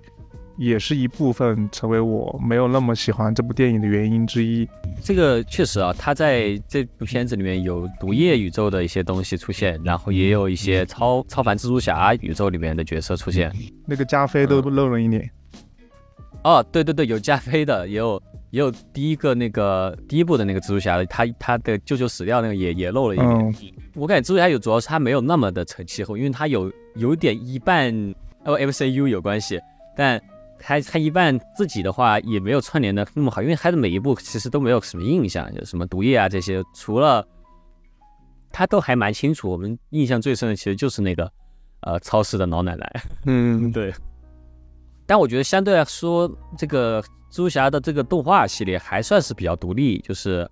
[0.58, 4.68] 也是一部分成为我没有那么喜欢这部电影的原因之一。
[5.02, 13.50] 这个确实啊，他在这部片子里面有毒液宇宙的一些东西出现，然后也有一些超超凡蜘蛛侠宇宙里面的角色出现。
[13.88, 15.30] 那个加菲都露了一脸。
[16.44, 23.74] 哦，对对对，有加菲的，也有也有第一个那个第一部的那个蜘蛛侠的，他他的舅舅死掉那个也也漏了一点。
[23.96, 27.94] 我感觉蜘蛛侠有，主要是他没有那么的成气候，因为他有有点一半
[28.46, 29.60] 哦 MCU 有关系，
[29.96, 30.20] 但
[30.58, 37.26] 他他一半自己的话也没有串联的那么好，因为他的每一部其实都没有什么印象，有什么毒液啊这些，除了
[38.52, 39.50] 他都还蛮清楚。
[39.50, 41.32] 我们印象最深的其实就是那个
[41.82, 43.02] 呃超市的老奶奶。
[43.26, 43.94] 嗯， 对。
[45.06, 50.00] 但我觉得相对来说，这个蜘蛛侠的这个动画系列还算是比较独立。
[50.00, 50.50] 就是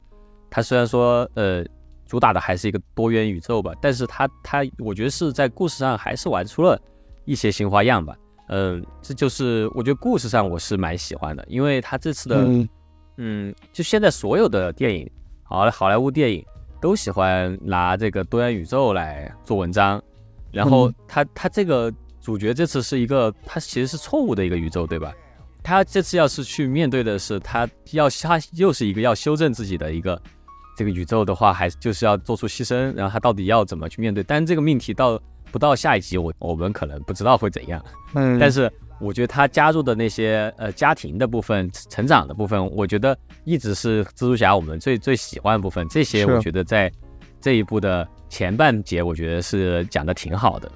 [0.50, 1.64] 它虽然说，呃，
[2.06, 6.80] 主打的还是一个多元宇宙吧，但是它它，我觉得是在故事上还是玩出了
[7.26, 8.16] 一些新花样吧。
[8.50, 12.68] 嗯，这就是我觉得故事上我是蛮喜欢的，因为它这次的，
[13.18, 15.10] 嗯，就现在所有的电影，
[15.44, 16.46] 好好莱坞电影
[16.80, 20.02] 都喜欢拿这个多元宇宙来做文章，
[20.52, 21.92] 然后它它这个。
[22.20, 25.14] 主角这次是一个，它其实是错误的一个宇宙，对吧？
[25.68, 30.18] 他这次要是去面对的是他要他又是一个要修正自己的一个
[30.78, 34.24] 这个宇宙的话，还就是要做出牺牲，然后他到底要怎么去面对？
[34.24, 37.84] 但这个命题到不到下一集，我我们可能不知道会怎样。
[38.14, 45.86] 嗯，但是我觉得他加入的那些呃家庭的部分、成长的部分，我觉得一直是蜘蛛侠我们最最喜欢的部分。
[45.90, 46.90] 这些我觉得在
[47.42, 50.72] 这一部的前半节，我觉得是讲的挺好的。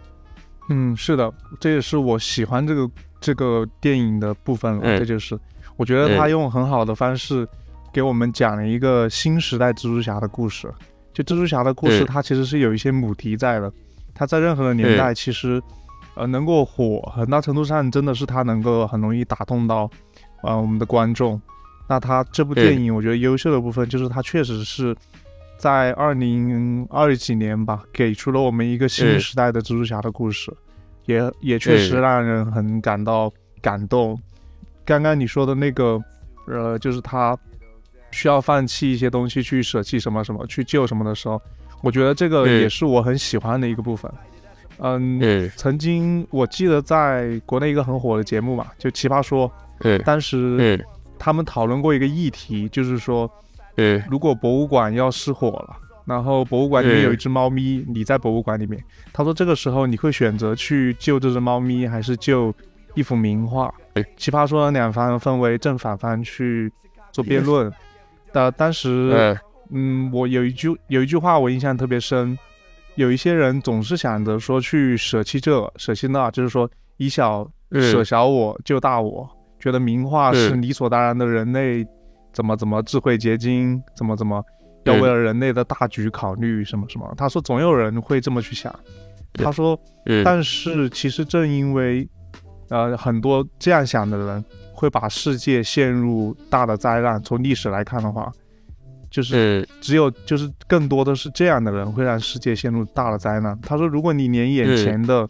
[0.70, 2.90] 嗯，是的，这也是我喜欢这个
[3.22, 5.00] 这个电影的部分了。
[5.00, 5.40] 这就是
[5.78, 7.48] 我觉得他用很好的方式
[7.94, 10.70] 给我们讲了一个新时代蜘蛛侠的故事。
[11.14, 13.72] 就蜘蛛侠的故事，它其实是有一些母题在的。
[14.14, 15.62] 它在任何的年代，其实
[16.16, 19.90] 呃能够火，很大程度上真的是它能够很容易打动到
[20.42, 21.42] 啊我们的观众。
[21.88, 24.96] 那他这部电影，我觉得优秀的部分就是他确实是。
[25.58, 30.52] 在二零二几年吧，给出了我们一个新时代的蜘蛛侠的故事，
[31.06, 34.20] 也也确实让人很感到感动。
[34.86, 36.00] 刚刚你说的那个，
[36.48, 37.38] 呃，就是他
[38.12, 41.42] 需要放弃一些东西去舍弃什么什么去救什么的时候，
[41.82, 44.12] 我觉得这个也是我很喜欢的一个部分。
[44.80, 49.52] 嗯，曾经我记得在国内一个很火的节目嘛，就《奇葩说》，
[50.04, 50.84] 当时
[51.20, 53.30] 他们讨论过一个议题，就是说。
[53.78, 55.78] 嗯，如果博物馆要失火了，
[56.12, 62.54] 然后博物馆里面有一只猫咪，你在博物馆里面，他说这个时候你会选择去救这只猫咪，还是救
[62.96, 63.74] 一幅名画？
[64.18, 66.70] 奇葩说两方分为正反方去
[67.14, 67.72] 做辩论。
[68.34, 69.38] 的当时，
[69.70, 72.38] 嗯，我有一句有一句话我印象特别深，
[72.96, 81.88] 有一些人总是想着说去舍弃这舍弃那，就是说以小舍小我救大我，觉得名画是理所当然的人类。
[82.34, 83.82] 怎么怎么智慧结晶？
[83.94, 84.42] 怎么怎么
[84.84, 86.64] 要为了人类的大局考虑？
[86.64, 87.14] 什么什么？
[87.18, 88.74] 他说总有人会这么去想。
[89.34, 89.80] 他说，
[90.24, 92.08] 但是其实正因为，
[92.70, 97.22] 呃，很多这样想的人会把世界陷入大的灾难。
[97.22, 98.32] 从历史来看的话，
[99.10, 103.58] 就是只有就是更多的是这样的人会让世界陷入大的灾难。
[103.62, 105.28] 他说，如果你连眼前的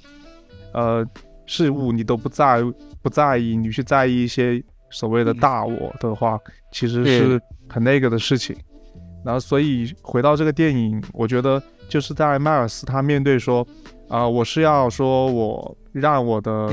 [0.73, 1.05] 呃
[1.45, 2.61] 事物你都不在
[3.01, 4.63] 不在意，你去在意一些。
[4.93, 6.37] 所谓的大我的话，
[6.69, 8.53] 其实是很那个的事情。
[9.23, 13.65] 然后，所以回到这个电影，我觉得就是在迈尔斯他面对说，
[14.07, 16.69] 啊，我是要说我让我的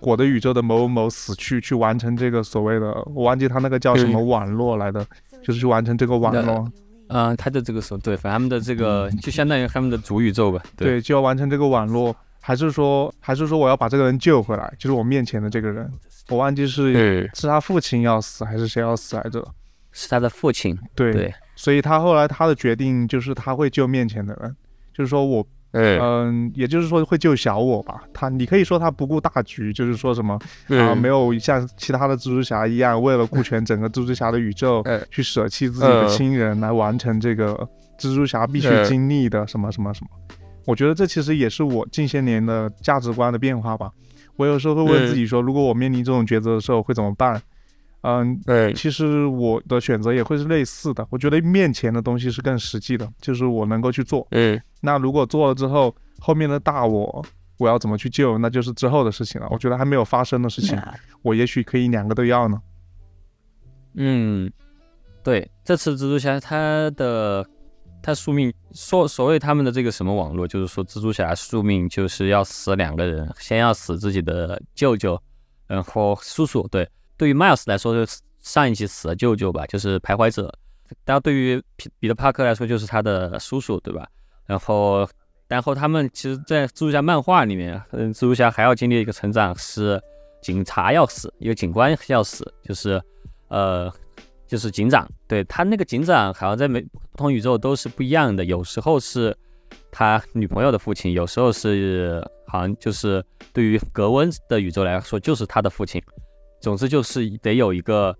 [0.00, 5.04] 我的宇宙的某某死去，去完成这个所谓的我忘记他那个叫什么网络来的，
[5.42, 6.70] 就是去完成这个网络。
[7.08, 10.62] 嗯，他的这个时候对，反正他们的这个就相当于他们的主宇宙吧。
[10.76, 15.90] 对，就要完成这个网络，还是说还是说我要把这个人救回来，就是我面前的这个人。
[16.28, 19.42] 我忘记是是他父亲要死还是谁要死来着？
[19.90, 20.78] 是他的父亲。
[20.94, 24.54] 对对，所以他后来他的决定就是他会救面前的人，
[24.94, 28.04] 就是说我，嗯，也就是说会救小我吧。
[28.14, 37.68] 他你可以说他不顾大局，就是说什么啊，没有像其他的蜘蛛侠一样，为了顾全整个蜘蛛侠的宇宙， 去舍弃自己的亲人来完成这个
[37.98, 40.10] 蜘蛛侠必须经历的什么什么什么。
[40.64, 43.90] 我觉得这其实也是我近些年的价值观的变化吧。
[44.36, 47.42] 我有时候会问自己说，如果我面临这种抉择的时候会怎么办？
[48.08, 51.06] 嗯，对，其实我的选择也会是类似的。
[51.10, 54.26] 我觉得面前的东西是更实际的，就是我能够去做。
[54.30, 57.24] 嗯，那如果做了之后，后面的大我
[57.58, 59.46] 我要怎么去救，那就是之后的事情了。
[59.50, 60.80] 我觉得还没有发生的事情，
[61.22, 62.60] 我也许可以两个都要呢。
[63.94, 64.50] 嗯，
[65.22, 67.46] 对，这次蜘蛛侠他的。
[68.00, 75.20] 他宿命说所谓他们的这个什么网络，就是说蜘蛛侠宿命就是要死两个人，先要死自己的舅舅，
[75.66, 76.66] 然后叔叔。
[76.68, 76.88] 对，
[77.18, 80.50] 对于 Miles 来说，就上一集死了舅舅吧，就是徘徊者。
[81.04, 84.08] 但对于彼彼得帕克来说，就是他的叔叔，对吧？
[84.46, 85.06] 然后，
[85.48, 90.00] 然后他们其实，在蜘蛛侠漫画里面，嗯，蜘蛛侠还要经历一个成长，是
[90.40, 93.02] 警察要死，一个警官要死，就是
[93.48, 93.92] 呃。
[94.50, 99.36] 就是警长，对他那个警长好像在每不同宇宙都是不一样的，有时候是
[99.92, 106.02] 他女朋友的父亲，有时候是好像就是对于格温的宇宙来说就是他的父亲。
[106.60, 108.16] 总之就是得有一个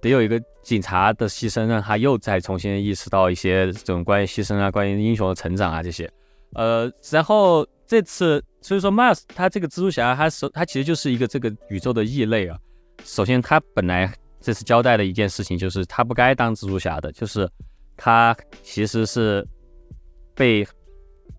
[0.00, 6.10] 得有一个警察的牺牲，让他又再重新意识到一些这种关于牺牲啊、关于英雄的成长啊这些。
[6.54, 12.58] 呃，然后这次所以说 Miles 他这个蜘蛛侠，他是他其实就是一个这个宇宙的异类啊。
[13.04, 14.12] 首先他本来。
[14.42, 17.46] 这次交代的一件事情就是他不该当蜘蛛侠的，就是
[17.94, 19.46] 他其实是
[20.34, 20.66] 被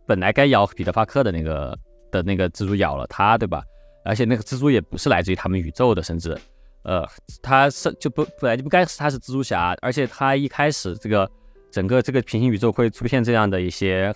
[0.05, 1.75] 本来该咬彼得帕克的那个
[2.11, 3.63] 的那个蜘蛛咬了他，对吧？
[4.03, 6.37] 而且那个蜘蛛也不是来自于他们宇宙的，甚至
[6.83, 7.07] 呃，
[7.41, 11.29] 他是就不本来就不该是他是蜘蛛侠，而且他一开始这个
[11.71, 14.13] 整个这个平行宇宙会出现这样的一些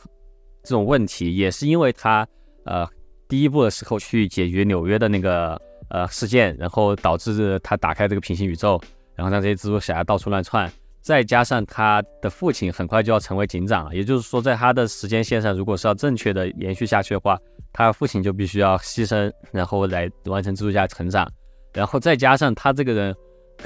[0.63, 2.27] 这种问题，也是因为他
[2.65, 2.87] 呃
[3.27, 5.61] 第一部的时候去解决纽约的那个。
[5.89, 8.81] 呃，事件，然后导致他打开这个平行宇宙，
[9.13, 10.69] 然后让这些蜘蛛侠到处乱窜。
[10.99, 17.37] 再加上他的父亲很快就要成为警长了，也就是说，在他的时间线上，如果是要正确的延续下去的话，
[17.77, 21.29] 他父亲就必须要牺牲，然后来完成蜘蛛侠成长。
[21.73, 23.15] 然后再加上他这个人，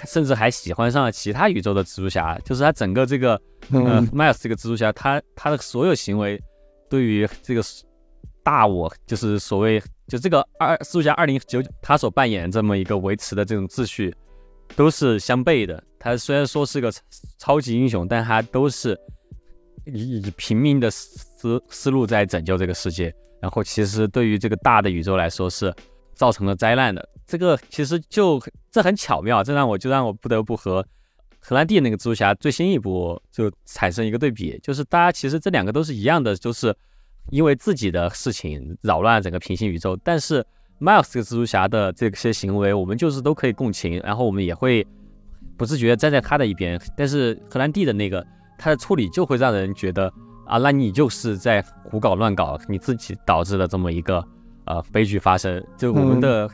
[0.07, 6.41] 甚至还喜欢上了其他宇宙的蜘蛛侠，就是他整个这个呃迈尔斯这个蜘蛛侠，他他的所有行为
[6.89, 7.61] 对于这个
[8.41, 14.11] 大我，就是所谓就这个二蜘蛛侠二零九他所扮演这么一个维持的这种秩序，
[14.75, 15.83] 都是相悖的。
[15.99, 16.91] 他虽然说是个
[17.37, 18.99] 超级英雄，但他都是
[19.85, 23.13] 以以平民的思思路在拯救这个世界。
[23.41, 25.73] 然后其实对于这个大的宇宙来说是
[26.13, 27.07] 造成了灾难的。
[27.25, 30.85] 这个其实就这很巧妙，这让我就让我不得不和
[31.39, 36.75] 荷兰弟那个蜘蛛侠最新一部就产生一个对比，就是大家其实这两个都是一样的，就是
[37.29, 39.95] 因为自己的事情扰乱了整个平行宇宙。
[40.03, 40.45] 但是
[40.79, 44.85] Miles 这个蜘蛛侠的这些行为，我们就是都可以共情，然后我们也会。
[45.57, 48.25] 不自觉站在他的一边，但是荷兰弟的那个
[48.57, 50.09] 他的处理就会让人觉得
[50.49, 54.23] 啊，那你就是在胡搞乱搞，你自己导致了这么一个
[54.65, 56.49] 呃悲剧发生，就我们的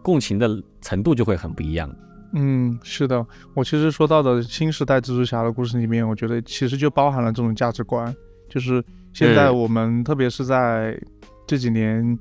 [0.00, 0.48] 共情的
[0.80, 1.92] 程度就会很不一样。
[2.34, 8.14] 嗯，是的，我其实说到的新时代蜘蛛侠的故事里面，我觉得其实就包含了这种价值观，
[8.48, 10.98] 就是现在我们特别是在
[11.46, 12.18] 这几年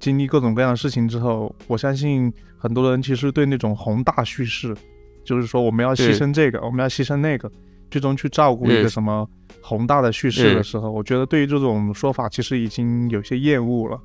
[0.00, 4.74] 经历各种各样的事情之后，我相信很多人其实对那种宏大叙事。
[5.24, 7.50] 就是说，我们要牺牲这个，我们要牺牲那个，
[7.90, 9.26] 最终去照顾一个什么
[9.66, 13.98] 宏大的叙事的时候，我觉得对于这种说法，其实已经有些厌恶了。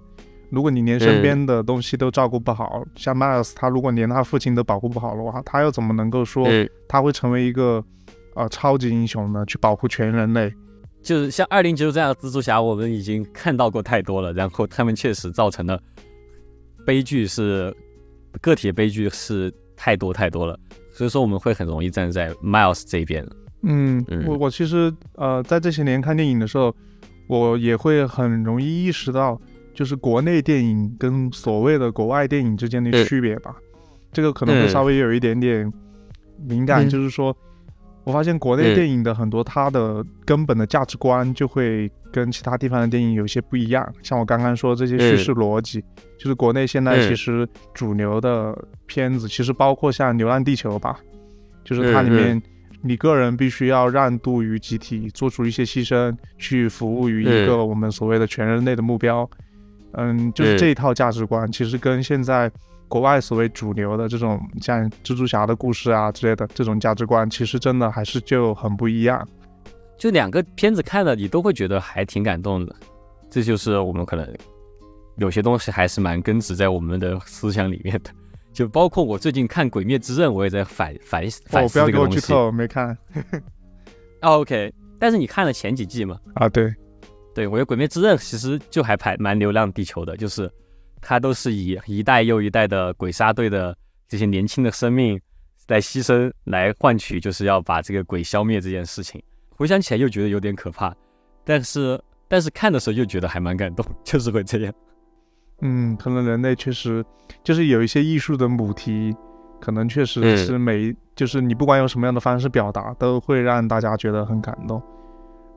[0.50, 6.48] 如果你连身边的东西都照顾不好，像 Miles，他如果连他父亲都保护不好的话，他又怎么能够说
[6.88, 7.84] 他会成为一个
[8.36, 9.46] 呃超级英雄呢？
[9.46, 10.52] 去保护全人类？
[11.04, 15.78] 就是像二零九这样的蜘蛛侠，我们已经看到过太多了，然后他们确实造成的
[16.86, 17.76] 悲剧是
[18.40, 20.58] 个体悲剧是太多太多了。
[20.94, 23.28] 所以说我们会很容易站在 Miles 这边。
[23.64, 26.76] 嗯，我我其实呃在这些年看电影的时候，
[27.28, 29.40] 我也会很容易意识到，
[29.74, 33.56] 就是国内电影跟所谓的国外电影之间的区别吧。
[34.12, 35.72] 这个可能会稍微有一点点
[36.48, 37.36] 敏感，就是说。
[38.06, 43.88] 我发现国内电影的很多，它的根本的价值观就会跟其他地方的电影有些不一样。
[44.02, 45.84] 像我刚刚说这些叙事逻辑，
[46.18, 51.00] 就是国内现在其实主流的片子，其实包括像《流浪地球》吧，
[51.64, 52.42] 就是它里面
[52.82, 59.30] 你个人必须要让渡于集体，做出一些牺牲，去服务于一个我们所谓的全人类的目标。
[59.94, 62.52] 嗯，就是这一套价值观，其实跟现在。
[62.92, 69.24] 国外所谓主流的这种像蜘蛛侠的故事啊之类的这种价值观，其实真的还是就很不一样。
[69.96, 72.76] 就两个片子看了，你都会觉得还挺感动的。
[73.30, 74.28] 这就是我们可能
[75.18, 78.10] 有些东西还是蛮根植在我们的思想里面的。
[78.52, 81.92] 就包括我最近看《鬼灭之刃》，我也在反反反思这个东西。
[81.92, 82.98] 不要给我剧透，没看。
[84.22, 86.20] OK，但是你看了前几季吗？
[86.36, 86.74] 啊，对，
[87.34, 90.52] 对，我觉得《鬼灭之刃》其实就还排蛮流浪地球的，就是。
[91.02, 93.74] 它都是以一代又一代的鬼杀队的
[94.10, 95.18] 这些年轻的生命
[95.70, 99.24] 来牺牲，来换取就是要把这个鬼消灭这件事情。
[99.56, 100.94] 回想起来又觉得有点可怕，
[101.46, 104.74] 但是但是看的时候又觉得还蛮感动，就是会这样。
[105.62, 107.04] 嗯，可能人类确实
[107.44, 109.16] 就是有一些艺术的母题，
[109.60, 114.82] 可能确实是每就是你不管用什么样的方式表达，都会让大家觉得很感动。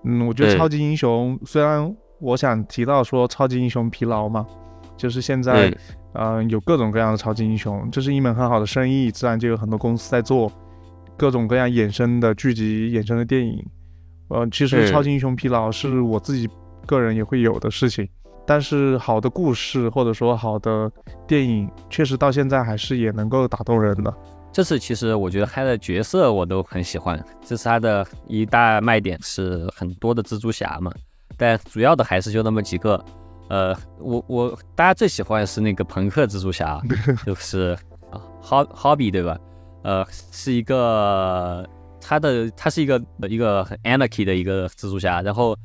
[0.05, 4.47] 嗯，我觉得超级英雄虽然我想提到说超级英雄疲劳嘛。
[4.95, 5.75] 就是现在，
[6.13, 10.53] 嗯，有各种各样的超级英雄，这是一门很好的生意，自然就有很多公司在做
[11.17, 13.65] 各种各样衍生的剧集、衍生的电影。
[14.29, 16.49] 呃，其实超级英雄疲劳是我自己
[16.87, 18.07] 个人也会有的事情，
[18.47, 20.91] 但是好的故事或者说好的
[21.27, 24.15] 电影，确实到现在还是也能够打动人的。
[24.53, 30.93] 这次其实我觉得他的角色我都很喜欢，这是他的一大卖点，是很多的蜘蛛侠嘛，
[31.37, 33.03] 但主要的还是就那么几个。
[33.49, 36.81] 呃，我我大家最喜欢是那个朋克蜘蛛侠，
[37.27, 37.77] 就是
[38.11, 39.39] 啊，Hob Hobby 对吧？
[39.83, 41.67] 呃，是一个
[42.01, 45.57] 他的他是一个一个很 anarchy 的一个蜘蛛侠，然后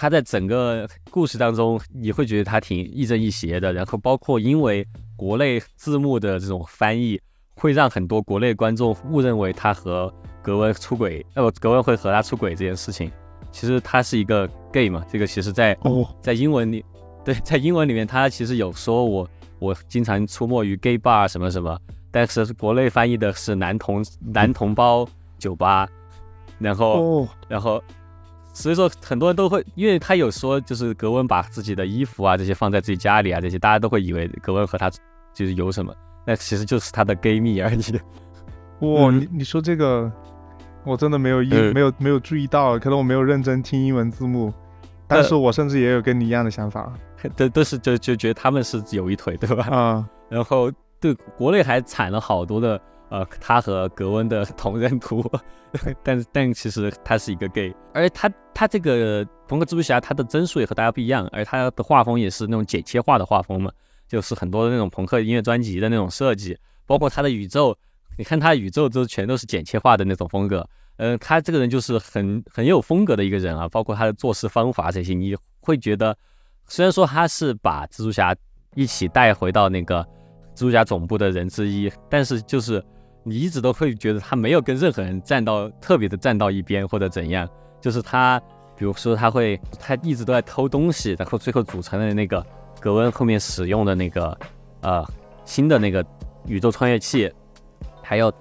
[0.00, 3.70] 他在整个故事当中，你会觉得他挺亦正亦邪的。
[3.70, 4.82] 然后包括因为
[5.14, 7.20] 国内字幕的这种翻译，
[7.54, 13.12] 会让很多国内观众误认为他和格温出轨，呃，格温会和他出轨这件事情，
[13.52, 15.04] 其实他是一个 gay 嘛。
[15.06, 15.76] 这个其实在
[16.22, 16.82] 在英文里。
[17.22, 19.28] 对，在英文里面，他其实有说我
[19.58, 21.78] 我经常出没于 gay bar 什么什么，
[22.10, 25.06] 但是国内翻译的是男同男同胞
[25.38, 25.86] 酒吧，
[26.58, 27.82] 然后然后
[28.52, 34.90] 所以说很多人都会，因为他有说就是格温把自己的衣服啊这些放在自己家里啊这些，大家都会以为格温和他
[35.32, 35.94] 就是有什么，
[36.26, 37.82] 那其实就是他的 gay 蜜而已。
[38.80, 40.10] 哇，你你说这个，
[40.84, 44.52] 我真的没有意没有没有注意到，可能我没有认真听英文字幕。
[45.12, 46.92] 但是我甚至也有跟你一样的想法，
[47.36, 49.64] 都都是就就觉得他们是有一腿，对吧？
[49.68, 50.70] 啊，然后
[51.00, 52.80] 对国内还产了好多的
[53.10, 55.22] 呃他和格温的同人图，
[56.02, 63.70] 但但其实他是一个 gay，而他他这个朋克蜘蛛侠他的帧数也和大家不一样，而他的画风也是那种剪切画的画风嘛，
[64.08, 66.56] 就是很多的那种朋克音乐专辑的那种设计，
[66.86, 67.76] 包括他的宇宙，
[68.16, 70.66] 你看他宇宙都全都是剪切画的那种风格。
[70.96, 76.14] 嗯，他这个人就是很很有风格的一个人啊，包括他的做事方法这些，你会觉得，
[76.66, 78.36] 虽然说他是把蜘蛛侠
[78.74, 80.02] 一起带回到那个
[80.54, 82.84] 蜘蛛侠总部的人之一，但是就是
[83.22, 87.48] 你一直都会觉得他没有跟任何人站到特别的站到一边或者怎样，
[87.80, 88.40] 就是他，
[88.76, 92.44] 比如说他会他一直都在偷东西，然后最后组成了那个
[92.80, 94.38] 格温后面使用的那个
[94.82, 95.06] 呃
[95.44, 96.04] 新的那个
[96.46, 97.32] 宇宙穿越器，
[98.02, 98.32] 还有。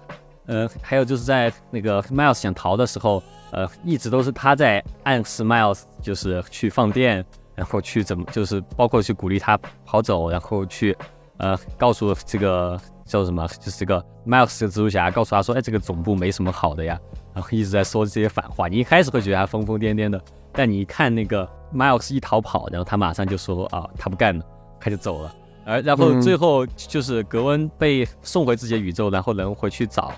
[0.52, 3.22] 呃，还有就是在那个 Miles 想逃的时候，
[3.52, 7.24] 呃，一直都是他在暗示 Miles，就是去放电，
[7.54, 9.56] 然后去怎么，就是包括去鼓励他
[9.86, 10.98] 跑走，然后去，
[11.38, 16.98] 呃，告诉这个叫什么，就是这个 Miles 的蜘蛛侠，告诉他说，哎，这个总部没什么好的呀，
[17.34, 18.68] 然后一直在说这些反话。
[18.68, 20.22] 你一开始会觉得他疯疯癫癫的，
[20.54, 24.46] 但你一看那个 Miles 一逃跑，然后他马上就说啊，他不干了，
[24.80, 25.36] 他就走了。
[25.66, 30.14] 而然后最后就是格温被送回自己的宇宙，然后人回去找。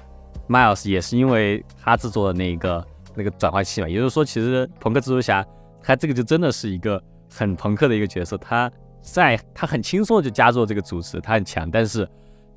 [0.50, 2.86] Miles 也是因为他制作的那个
[3.16, 5.46] 那个转换器嘛，也就是说，其实朋克蜘蛛侠
[5.82, 8.38] 他这个就真的是一个很朋克的一个角色。
[8.38, 8.70] 他
[9.02, 12.08] 在他很轻松的就加入了这个组织，他很强，但是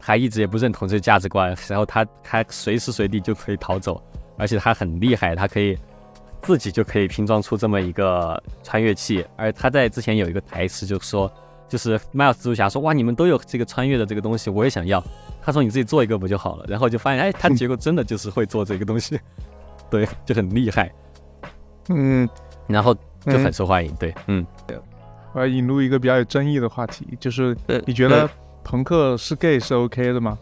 [0.04, 1.56] 他一直也不认同这个价值观。
[1.68, 4.02] 然后他他随时随地就可以逃走，
[4.36, 5.78] 而且他很厉害，他可以
[6.42, 9.24] 自己就可以拼装出这么一个穿越器。
[9.36, 11.32] 而他在之前有一个台词就说，
[11.68, 15.02] 就是 Miles 蜘蛛侠说：“哇，你们都有这个穿越的这个东西，我也想要。”
[15.42, 19.18] 他说：“你自己做一个不就好了？”然后就发现，哎，他结果真的就是会做这个东西，
[19.90, 20.92] 对，就很厉害。
[21.88, 22.28] 嗯，
[22.66, 22.94] 然后
[23.24, 23.94] 就很受欢迎。
[23.96, 24.46] 对，嗯。
[25.32, 28.30] 我要引入一个比较有争议的话题，就是你觉得
[28.64, 30.36] 朋克是 gay 是 OK 的吗？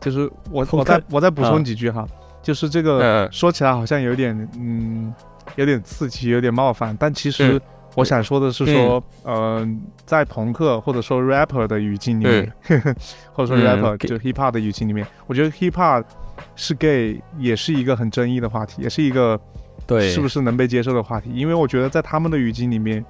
[0.00, 2.04] 就是我我再我再补充几句哈，
[2.42, 5.14] 就是这个说起来好像有点嗯
[5.56, 7.60] 有点刺激，有点冒犯，但其实。
[7.94, 9.66] 我想说的是说，呃，
[10.06, 12.52] 在朋克或者说 rapper 的语境里面，
[13.32, 16.04] 或者说 rapper 就 hip hop 的语境里面，我觉得 hip hop
[16.54, 19.40] 是 gay 也是一个很争议的话题，也是一个
[19.84, 20.08] 对。
[20.10, 21.30] 是不是能被接受的话题。
[21.34, 23.04] 因为我觉得在他们的语境里面，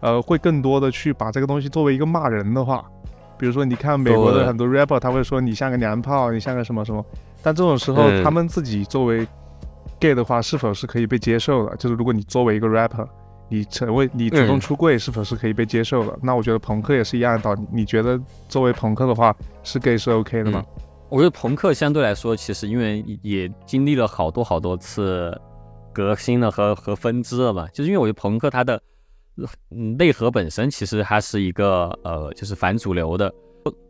[0.00, 2.84] 呃，会更多的去把这个东西作为一个骂人的话，
[3.42, 7.04] 比如说你看美国的很多 rapper，他会说你像个娘炮，你像个什么什么。
[7.42, 9.26] 但这种时候，他们自己作为
[9.98, 11.74] gay 的话，是否是可以被接受的？
[11.74, 13.04] 就是如果你作为一个 rapper。
[13.48, 16.18] 你成为你主动出柜是否是可以被接受的？
[16.22, 17.62] 那我觉得朋克也是一样的道理。
[17.70, 18.18] 你觉得
[18.48, 19.34] 作为朋克的话，
[19.64, 20.64] 是 gay 是 OK 的吗？
[21.10, 25.36] 我觉得朋克相对来说，其实因为也经历了好多好多次
[25.92, 27.66] 革新了和和分支了嘛。
[27.74, 28.80] 就是因为我觉得朋克它的
[29.68, 33.32] 内核本身其实它是一个呃，就是反主流的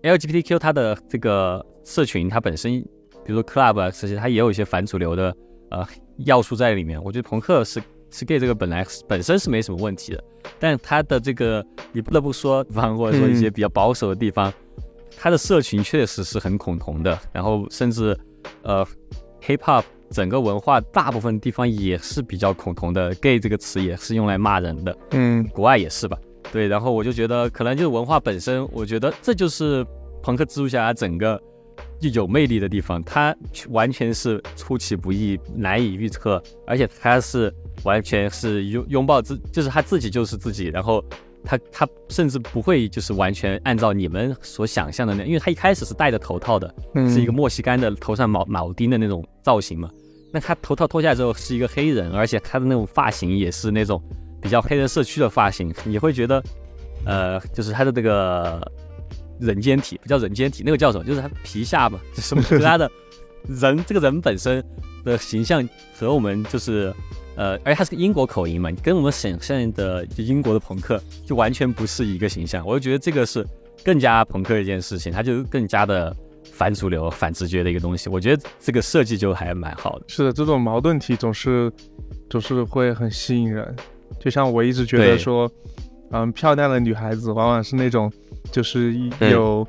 [0.03, 2.81] LGBTQ 它的这个社群，它本身
[3.25, 5.37] 比如说 club 啊这些，它也有一些反主流的
[5.71, 5.87] 呃
[6.19, 7.03] 要素在里面。
[7.03, 7.83] 我觉得朋克是。
[8.15, 10.23] 是 gay 这个本来本身是没什么问题的，
[10.61, 14.53] 但他的这个你不得不说，方或者说一些比较保守的地方，
[15.17, 17.19] 他的社群确实是很恐同的。
[17.33, 18.15] 然后甚至
[18.65, 18.87] 呃
[19.41, 19.83] ，hip hop
[20.13, 24.97] 整个文化大部分地方也是比较恐同的，gay 这个词也是用来骂人的。
[25.13, 26.17] 嗯，国外也是吧？
[26.53, 29.85] 对，然后我就觉得可能就是文化本身，我觉得这就是
[30.23, 31.41] 朋克蜘蛛侠整个。
[32.01, 33.35] 就有魅力的地方，他
[33.69, 37.53] 完全是出其不意、难以预测，而且他是
[37.85, 41.03] 完全是拥拥抱自，就是他自己就是自己，然后
[41.45, 46.75] 他他甚至不会就是完全按照你们所想象的那，因为他一开始是戴着头套的，
[47.09, 49.89] 是一个墨西干的头上铆铆钉的那种造型嘛，
[50.33, 54.03] 那他头套脱下来之后是一个黑人，而且他的那种发型也是那种
[54.41, 56.43] 比较黑人社区的发型，你会觉得，
[57.05, 58.61] 呃，就是他的这个。
[59.41, 61.05] 人间体不叫人间体，那个叫什么？
[61.05, 62.43] 就是他皮下嘛，什么？
[62.63, 62.89] 他的
[63.49, 64.65] 人这个人本身
[65.05, 65.69] 的形象
[65.99, 66.95] 和我们就是，
[67.35, 72.65] 呃，而且他是个英国口音嘛，跟我们想象的就英国的朋克就完全不是一个形象。
[72.65, 73.45] 我就觉得这个是
[73.83, 76.15] 更加朋克一件事情，他就更加的
[76.45, 78.09] 反主流、反直觉的一个东西。
[78.09, 80.05] 我觉得这个设计就还蛮好的。
[80.09, 81.73] 是的，这种矛盾体总是
[82.29, 83.75] 总是会很吸引人。
[84.19, 85.51] 就像我一直觉得说，
[86.11, 88.13] 嗯，漂亮的女孩子往往是那种。
[88.51, 89.67] 就是有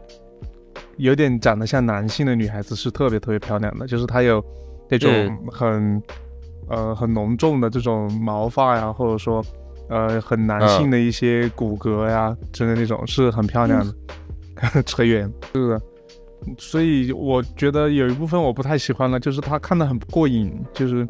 [0.98, 4.44] 有点长得像男性的女孩子是特别特别漂亮的，就是她有
[4.90, 5.10] 那种
[5.50, 6.04] 很
[6.68, 9.46] 呃很浓重的这种毛发呀，或者说
[9.90, 14.84] 呃很男性的一些骨骼呀之类那种是很漂亮的。
[14.84, 15.82] 扯远是的，
[16.58, 21.06] 所以我觉得有一部分我不太喜欢了，就是他看的很不过瘾，就是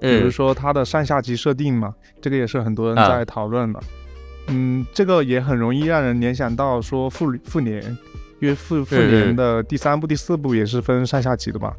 [0.00, 3.80] 比如说他的上下级设定嘛，这个也是很多人在讨论的。
[4.48, 7.82] 嗯，这个也很容易让人联想到说复复联，
[8.40, 11.72] 因为复复联的第三部、第四部也是分上下级的嘛。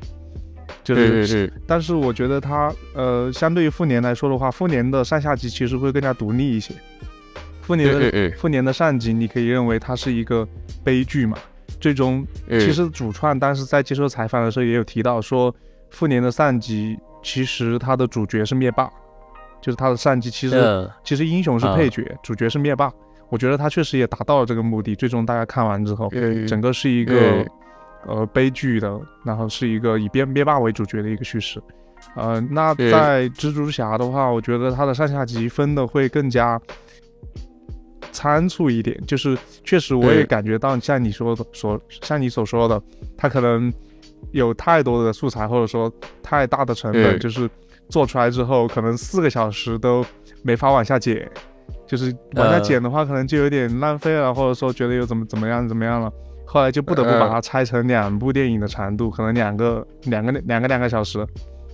[0.84, 6.74] 就是，但是我觉得它呃，相对于复联来说的话，复联的上下级其实会更加独立一些。
[7.62, 10.46] 复联的复联的上级，你可以认为它是一个
[10.84, 11.38] 悲剧嘛。
[11.80, 15.54] 最终，其实主创当时在接受采访的时候也有提到说，
[15.90, 18.90] 复联的上集其实它的主角是灭霸。
[19.62, 22.92] 就是它的上集，其实其实英雄是配角，主角是灭霸。
[23.30, 24.94] 我觉得他确实也达到了这个目的。
[24.94, 26.10] 最终大家看完之后，
[26.46, 27.46] 整个是一个
[28.06, 31.64] 呃悲剧的，然后是一个以灭灭霸为主角的一个叙事。
[32.18, 36.60] 呃，那在蜘蛛侠的话，我觉得它的上下级分的会更加
[38.14, 38.98] 仓促一点。
[39.06, 42.82] 就是确实我也感觉到，像你说的所像你所说的，
[43.18, 43.74] 他可能
[44.32, 45.92] 有太多的素材，或者说
[46.22, 47.50] 太大的成本，就是。
[47.90, 50.04] 做出来之后，可能四个小时都
[50.42, 51.30] 没法往下剪，
[51.86, 56.12] 就是往下剪的话，可能就有点浪费了，或者说觉得又怎么怎么样怎么样了，
[56.46, 61.24] 后来就不得不把它拆成两部电影的长度，可能两个两个两个两个小时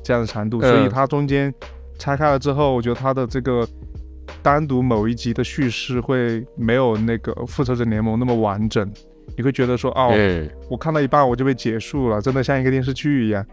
[0.03, 1.53] 这样的长度，所以它中间
[1.99, 3.65] 拆开了之后，我觉得它的这个
[4.41, 8.91] 单独某一集的叙事会没有那个复仇者联盟那么完整，
[9.37, 10.13] 你会觉得说哦，
[10.69, 13.45] 我看到一半我就被结束了，真的像一个电视剧一样。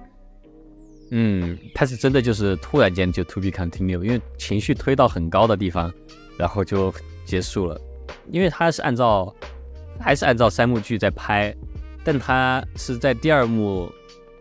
[1.12, 5.92] 嗯，他是真的就是突然间就 to be continue，因为情绪推到很高的地方，
[6.36, 6.92] 然后就
[7.24, 7.80] 结束了。
[8.30, 9.32] 因为他是按照
[10.00, 11.54] 还是按照三幕剧在拍，
[12.02, 13.88] 但他是在第二幕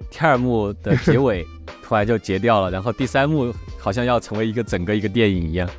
[0.09, 1.45] 第二幕的结尾
[1.83, 5.69] 突然就截掉了，然后第三幕好像要成为一个整个一个电影一样。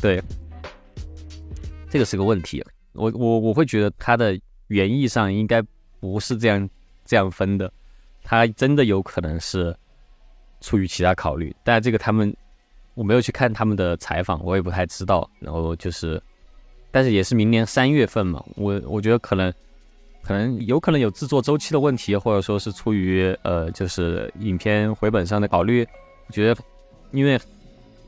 [0.00, 0.22] 对，
[1.90, 2.64] 这个是个问题。
[2.92, 4.38] 我我我会觉得它的
[4.68, 5.62] 原意上应该
[6.00, 6.68] 不是这样
[7.04, 7.72] 这样分的，
[8.22, 9.76] 他真的有可能是。
[10.60, 12.36] 出于其他考虑，但这个他们
[12.94, 15.30] 我没有去看他们的采访，我也不太知道。
[15.38, 16.20] 然后就是，
[16.90, 19.54] 但是也是明年三月份嘛，我我觉得可能
[20.20, 25.86] 可能有可能有制作周期的问题，或者说是出于呃就是影片回本上的考虑。
[26.26, 26.60] 我觉得，
[27.12, 27.38] 因为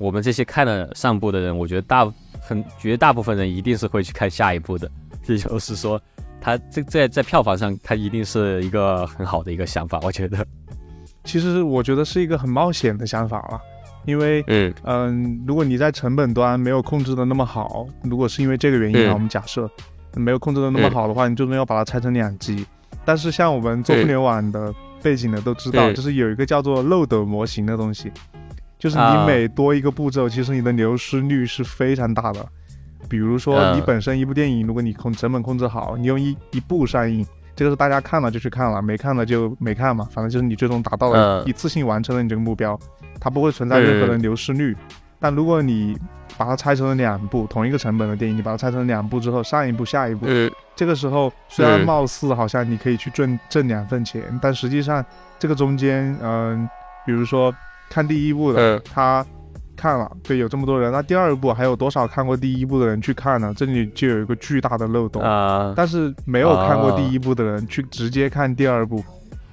[0.00, 4.90] 我们这些看了上部的人，我觉得大很绝大部分人一定是会去看下一部的。
[5.26, 6.00] 也就是说，
[6.40, 10.44] 他这在在票房上，他一定是一个很好的一个想法，我觉得。
[11.22, 13.60] 其实我觉得是一个很冒险的想法了，
[14.06, 19.70] 因为嗯嗯，如果你在成本端没有控制的那么好，如果是因为这个原因啊，我们假设
[20.16, 22.64] 没有控制的那么好的话，你最终要把它拆成两集。
[23.04, 28.10] 但是像我们做互联网的背景的都知道，就是有一个叫做漏斗模型的东西，
[28.80, 32.44] 就是你每多一个步骤，其实你的流失率是非常大的。
[33.08, 37.24] 比如说你本身一部电影，如果你控成本控制好，你用一一部上映。
[37.54, 42.78] 这个是大家看了就去看了，没看了就没看嘛，反正就是你最终达到了一次性完成了你这个目标，
[43.20, 44.74] 它不会存在任何的流失率。
[45.18, 45.98] 但如果你
[46.38, 50.24] 把它拆成了两部同一个成本的电影，你把它拆成两部之后，上一部下一部，
[50.74, 55.04] 这个时候虽然貌似好像你可以去挣挣两份钱，但实际上
[55.38, 56.66] 这个中间，嗯，
[57.04, 57.54] 比如说
[57.90, 59.22] 看第一部的他。
[59.76, 63.50] 看了，对，有这么多人，那第二部还有多少看过第一部的人去看呢？
[63.56, 65.72] 这里就有一个巨大的漏洞啊！
[65.74, 69.02] 但是没有看过第一部的人去直接看第二部，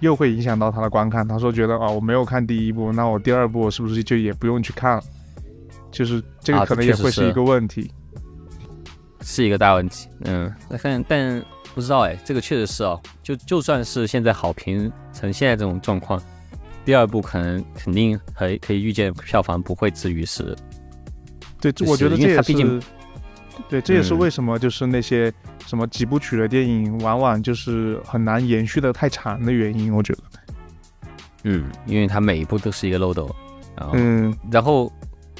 [0.01, 1.25] 又会影响到他的观看。
[1.25, 5.03] 他说觉得啊，我没有看第一部，那我第二部是不是就也不用去看了？
[5.91, 7.89] 就是这个可能也会是一个问题，
[9.21, 10.09] 是一个大问题。
[10.25, 12.99] 嗯，但但不知道哎，这个确实是哦。
[13.23, 16.21] 就就算是现在好评成现在这种状况。
[16.87, 20.55] 第二部可能肯定还可以预见票房不会至于十，
[21.59, 22.81] 对，我觉得这也是，
[23.67, 25.29] 对，这也是为什么就是那些
[25.65, 30.19] 什么几部曲的电影往往就是很难延续的太长的原因，我觉得。
[31.43, 33.29] 嗯，因为它每一部都是一个漏斗，
[33.75, 34.89] 然后，嗯，然后，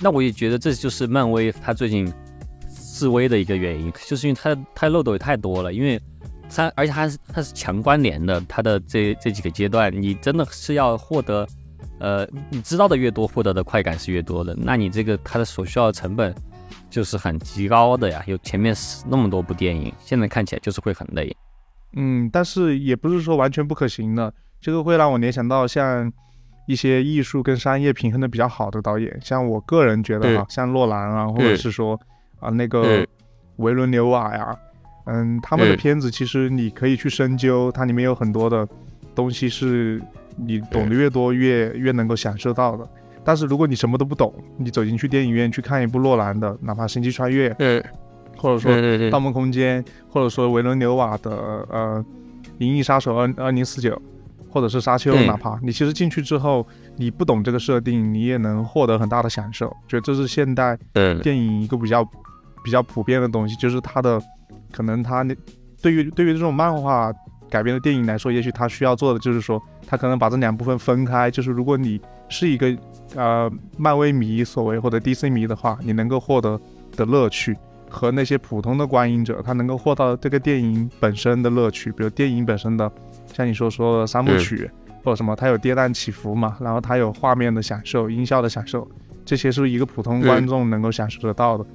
[0.02, 2.14] 那我也觉得这就是漫威它最近
[2.70, 5.98] 示威的一个原因，就是因为它它漏斗也太多了，因为。
[6.50, 11.48] 它而且它是它是强关联的，它的这这几个阶段，你真的是要获得，
[12.00, 14.56] 呃，你知道的越多，获得的快感是越多的。
[14.58, 16.34] 那你这个它的所需要的成本
[16.90, 18.24] 就是很极高的呀。
[18.26, 18.76] 有前面
[19.08, 21.36] 那么多部电影，现在看起来就是会很累。
[21.94, 24.34] 嗯，但是也不是说完全不可行的。
[24.60, 26.12] 这个会让我联想到像
[26.68, 32.00] 一些艺术跟商业平衡的比较好的导演，像我个人觉得哈，像诺兰啊，或者是说
[32.40, 33.06] 啊那个
[33.58, 34.58] 维伦纽瓦呀。
[35.08, 38.68] 嗯，他们的片子其实你可以去深究，它里面有很多的
[39.16, 40.02] 东西是
[40.36, 42.88] 你懂得越多越越能够享受到的。
[43.24, 47.84] 但是如果你什么都不懂，你走进去电影院去看一部诺兰的，哪怕《星际穿越》，嗯，
[48.38, 48.72] 或者说
[49.10, 51.32] 《盗梦空间》，或者说维伦纽瓦的
[51.70, 52.06] 呃
[52.60, 53.92] 《银翼杀手二二零四九》，
[54.50, 59.68] 或者是沙丘，哪怕你其实进去之后你不懂这个设定，你也能获得很大的享受。
[59.88, 60.78] 觉得这是现代
[61.22, 62.08] 电影一个比较
[62.64, 64.22] 比较普遍的东西，就是它的
[64.78, 65.36] 可能他那
[65.82, 67.12] 对于对于这种漫画
[67.50, 71.32] 改编的电影来说，也许他需要做的就是说，他可能把这两部分分开。
[71.32, 72.00] 就是如果你
[72.30, 72.78] 是一个
[73.16, 76.62] 呃漫威迷所谓或者 DC 迷的话，你能够获得
[76.96, 77.58] 的乐趣。
[77.90, 82.92] 和那些普通的观影者，他能够获到这个电影本身的乐趣，比如电影本身的，
[83.34, 84.70] 像你说说的三部曲
[85.06, 88.86] 或者什么，它有跌宕起伏嘛，然后它有画面的享受、音效的享受，
[89.24, 91.66] 这些是一个普通观众能够享受得到的。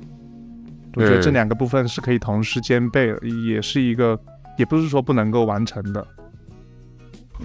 [0.95, 4.19] 我觉得这两个部分是可以同时兼备的，也是一个，
[4.59, 6.07] 也不是说不能够完成的。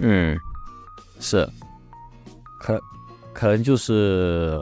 [0.00, 0.38] 嗯，
[1.20, 1.48] 是，
[2.60, 2.80] 可
[3.32, 4.60] 可能就是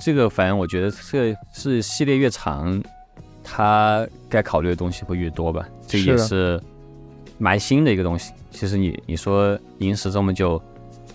[0.00, 2.82] 这个，反正我觉得这个是系列越长。
[3.50, 6.60] 它该考虑的东西会越多吧，这也是
[7.38, 8.34] 蛮新的一个东西。
[8.50, 10.62] 其实你你说影史这么久，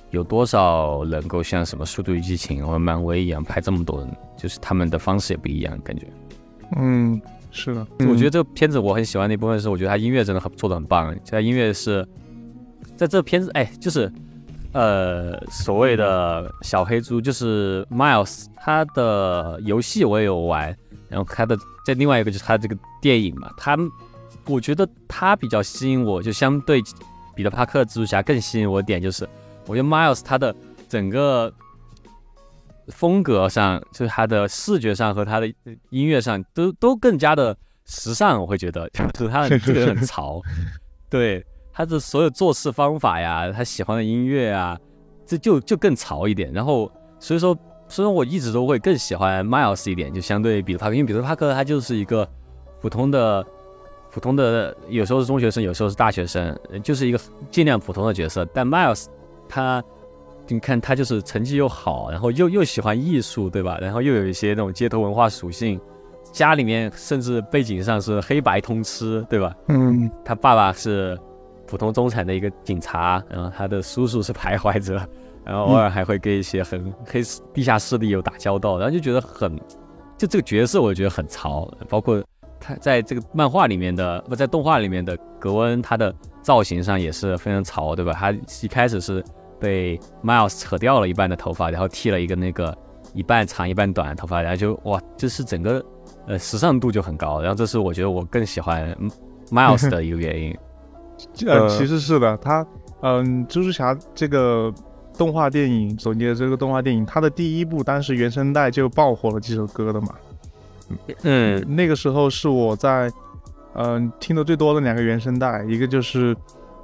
[0.09, 4.11] 有多少能够像什么《速度与激情》或者漫威一样拍这么多人？
[4.35, 6.07] 就是他们的方式也不一样，感觉。
[6.77, 7.21] 嗯，
[7.51, 7.85] 是的。
[7.99, 11.15] 我觉得这个片子我很喜欢的一部分是，我觉得他音乐真的很做的很棒。
[11.29, 12.07] 他音乐是
[12.95, 14.11] 在这片子，哎，就是
[14.71, 20.75] 呃所谓的小黑猪，就是 Miles，他的游戏我也有玩。
[21.09, 21.55] 然后他的
[21.85, 23.77] 在另外一个就是他这个电影嘛，他
[24.45, 26.81] 我觉得他比较吸引我，就相对
[27.35, 29.29] 彼得帕克蜘蛛侠更吸引我点就是，
[29.67, 30.55] 我觉得 Miles 他的
[30.89, 31.53] 整个
[32.87, 35.47] 风格上，就是他的视觉上和他的
[35.89, 37.55] 音乐上都都更加的
[37.85, 40.41] 时尚，我会觉得 就是他的这个人很潮，
[41.09, 44.77] 对他的所有做事方法呀，他喜欢的音乐啊，
[45.25, 46.51] 这就就更潮一点。
[46.53, 47.57] 然后所以说。
[47.89, 52.27] 所以说，我一直都会更喜欢 Miles 一点，就相对彼得帕克，因为彼得帕克他就是一个
[52.81, 53.45] 普通的、
[54.09, 57.19] 普通的，有时候是中学生，有时候是大学生，就是一个
[57.51, 58.45] 尽量普通的角色。
[58.45, 59.05] 但 Miles
[59.47, 59.83] 他，
[60.47, 63.77] 你看他就是成绩又好，然后又又喜欢艺术，对吧？
[63.81, 65.79] 然后又有一些那种街头文化属性，
[66.31, 69.55] 家里面甚至背景上是黑白通吃，对吧？
[69.67, 71.17] 嗯，他爸爸是
[71.65, 75.01] 普通中产的一个警察，然后他的叔叔是徘徊者。
[75.45, 77.21] 然后偶尔还会跟一些很黑
[77.53, 79.53] 地下势力有打交道，然后就觉得很，
[80.17, 82.23] 就这个角色我觉得很潮，包括
[82.61, 88.13] 他在这个漫画里面的不在动画里面的格温，他的造型上也是非常潮，对吧？
[88.13, 88.31] 他
[88.61, 89.21] 一开始是
[89.63, 92.77] 被 Miles 扯掉了一半的头发，然后剃了一个那个
[93.13, 95.83] 一半长一半短的头发，然后就哇，就是整个
[96.27, 98.93] 呃时尚度就很高，然后这是我觉得我更喜欢
[99.49, 100.57] Miles 的一个原因。
[101.47, 102.67] 呃，其实是的，他
[103.01, 104.73] 嗯，蜘蛛侠这个。
[105.15, 110.07] 动画电影总结的这个动画电影，它的第一部当时原声带就爆火了几首歌的嘛。
[111.21, 113.11] 嗯，那个时候是我在
[113.75, 116.35] 嗯听的最多的两个原声带，一个就是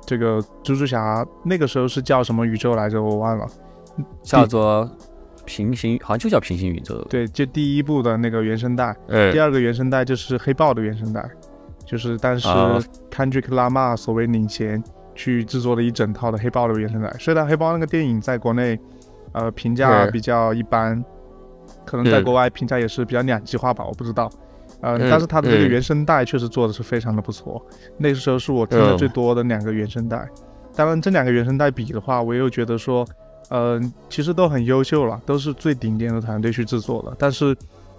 [0.10, 3.00] 这个蜘蛛侠，那个时候是叫什么宇宙来着？
[3.00, 3.46] 我忘了，
[4.24, 4.90] 叫做
[5.46, 7.00] 平行，好像就叫平行宇宙。
[7.10, 8.96] 对，就第一部的那个原声带。
[9.08, 9.32] 嗯。
[9.32, 11.24] 第二个原声带就是黑豹的原声带，
[11.86, 12.48] 就是当时
[13.12, 14.84] Kendrick Lamar 所谓领衔。
[15.16, 18.80] 去制作了一整套的黑豹的原声带，虽然黑豹那个电影在国内，
[19.34, 21.04] 呃，评价比较一般，
[21.86, 24.32] 可能在国外评价也是比较两极化吧，我不知道，
[24.82, 27.64] 呃，但是它的这个原声带确实做的是非常的不错，
[27.98, 30.28] 那个时候是我听的最多的两个原声带。
[30.76, 33.06] 当然，这两个原声带比的话，我又觉得说，
[33.50, 37.56] 呃，其实都很优秀了，都是最顶尖的团队去制作的，但是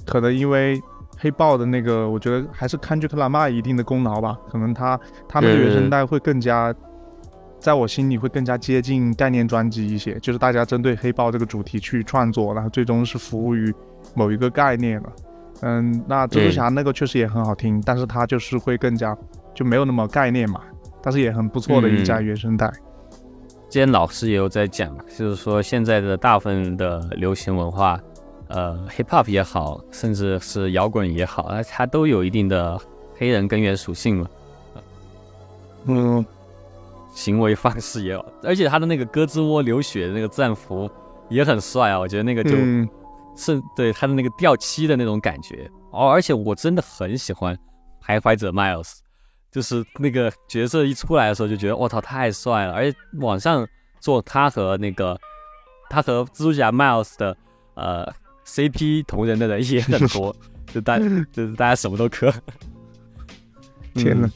[0.07, 0.81] 可能因为
[1.19, 6.75] 黑豹的那个，我觉得还是堪吉克拉玛一定的功劳吧，可能他他们的原声带会更加。
[7.59, 13.71] 在我心里会更加接近概念专辑一些，就是大家针对黑豹这个主题去创作，然后最终是服务于
[14.15, 15.13] 某一个概念了。
[15.63, 19.17] 嗯，那蜘蛛侠那个确实也很好听，但是它就是会更加
[19.55, 20.61] 就没有那么概念嘛，
[21.03, 22.67] 但是也很不错的一家原声带。
[23.69, 28.01] 之前老师也有在讲嘛，就是说现在的大部分的流行文化，
[28.49, 32.79] 呃，hip hop 也好，甚至是摇滚也好，它都有一定的
[33.17, 34.27] 黑人根源属性嘛。
[35.87, 36.25] 嗯。
[37.13, 40.89] 行为方式也有，而且他的那个胳肢窝流血的那个战服
[41.29, 41.99] 也很帅啊！
[41.99, 42.51] 我觉得那个就
[43.37, 46.09] 是对他的那个掉漆的那种感觉哦。
[46.11, 47.57] 而且我真的很喜欢
[48.05, 48.99] 徘徊者 Miles，
[49.51, 52.73] 就是那个角色一出来的时候就觉得我操太帅了！
[52.73, 53.67] 而且网上
[54.01, 55.19] 做他和那个
[55.89, 57.37] 他和蜘蛛侠 Miles 的
[57.75, 58.07] 呃
[58.47, 60.35] CP 同人的人也很多，
[60.73, 62.33] 就大就是大家什么都磕。
[63.95, 64.31] 天呐！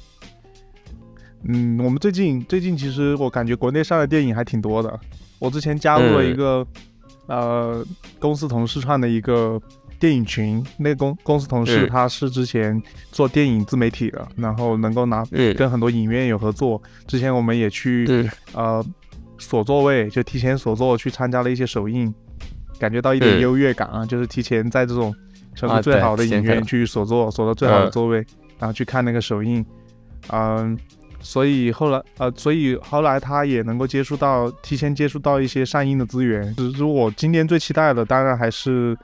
[1.47, 4.99] 嗯，我们最近最近其实我感觉国内上的电影还挺多的。
[5.39, 6.67] 我之前加入了一个
[7.27, 7.85] 呃
[8.19, 9.61] 公司同事创的一个
[9.99, 15.25] 电影群，那个公公司同事他是之前做电影自媒体的，然后能够拿
[15.57, 16.83] 跟很多影院有合作。
[17.07, 18.85] 之前我们也去呃
[19.39, 22.13] 锁座位，就提前锁座去参加了一些首映，
[22.79, 25.15] 感觉到一点优越感啊，就是提前在这种
[25.55, 28.19] 成都最好的影院去锁座，锁到最好的座位，
[28.59, 29.65] 然后去看那个首映，
[30.29, 30.79] 嗯。
[31.25, 36.55] 所以后来，呃，所以后来他也能够接触到，提前接触到一些上映的资源。
[36.55, 38.95] 只是我今年最期待的，当然还是，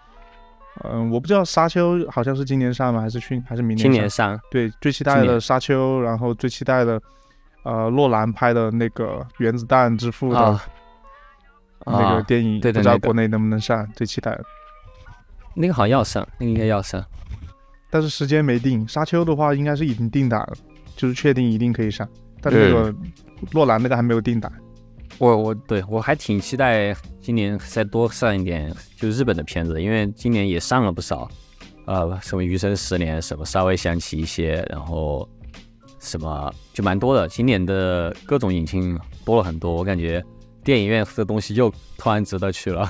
[0.84, 3.00] 嗯，我不知道《沙丘》好像是今年上吗？
[3.00, 3.82] 还是去还是明年？
[3.82, 4.38] 今年上。
[4.50, 7.00] 对，最期待的《沙丘》，然后最期待的，
[7.64, 9.06] 呃，洛兰拍的那个
[9.38, 10.60] 《原子弹之父》的
[11.86, 13.90] 那个电影，不知道国内能不能上？
[13.96, 14.44] 最期待的。
[15.54, 17.02] 那个好像要上，那个应该要上，
[17.90, 18.86] 但是时间没定。
[18.88, 20.52] 《沙丘》的话，应该是已经定档了。
[21.00, 22.06] 就是确定一定可以上，
[22.42, 22.94] 但是那个
[23.52, 24.52] 洛兰那个还没有定档。
[25.16, 31.26] 我我对我还挺期待今年再多上一点，就日本的片子，因为今年也上了不少，
[31.86, 35.26] 呃，什么《余生十年》什么稍微想起一些，然后
[36.00, 37.26] 什么就蛮多的。
[37.28, 40.22] 今年的各种引擎多了很多，我感觉
[40.62, 42.82] 电影院的东西又突然值得去了。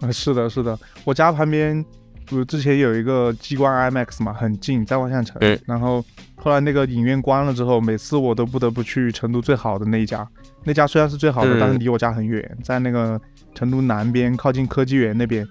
[0.00, 1.84] 啊， 是的，是的，我家旁边。
[2.30, 5.36] 不，之前有一个激光 IMAX 嘛，很近，在万象城。
[5.66, 6.02] 然后
[6.36, 10.26] 后来那个影院关了之后，每次我都不得不去成都最好的那一家。
[10.64, 13.20] 那家虽然是最好的，但是离我家很远，在那个
[13.54, 15.46] 成都南边，靠近科技园那边。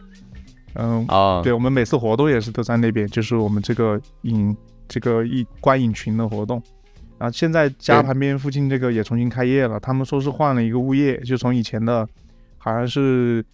[0.76, 4.56] 嗯，哦，对，我们每次活动也是都在那边，就是我们这个影
[4.88, 6.64] 这个一观影群的活动。
[7.18, 12.08] 然后现在家旁边附近这个也重新开业了，他们说是换了一个物业，就从以前的，
[12.58, 13.46] 好像是。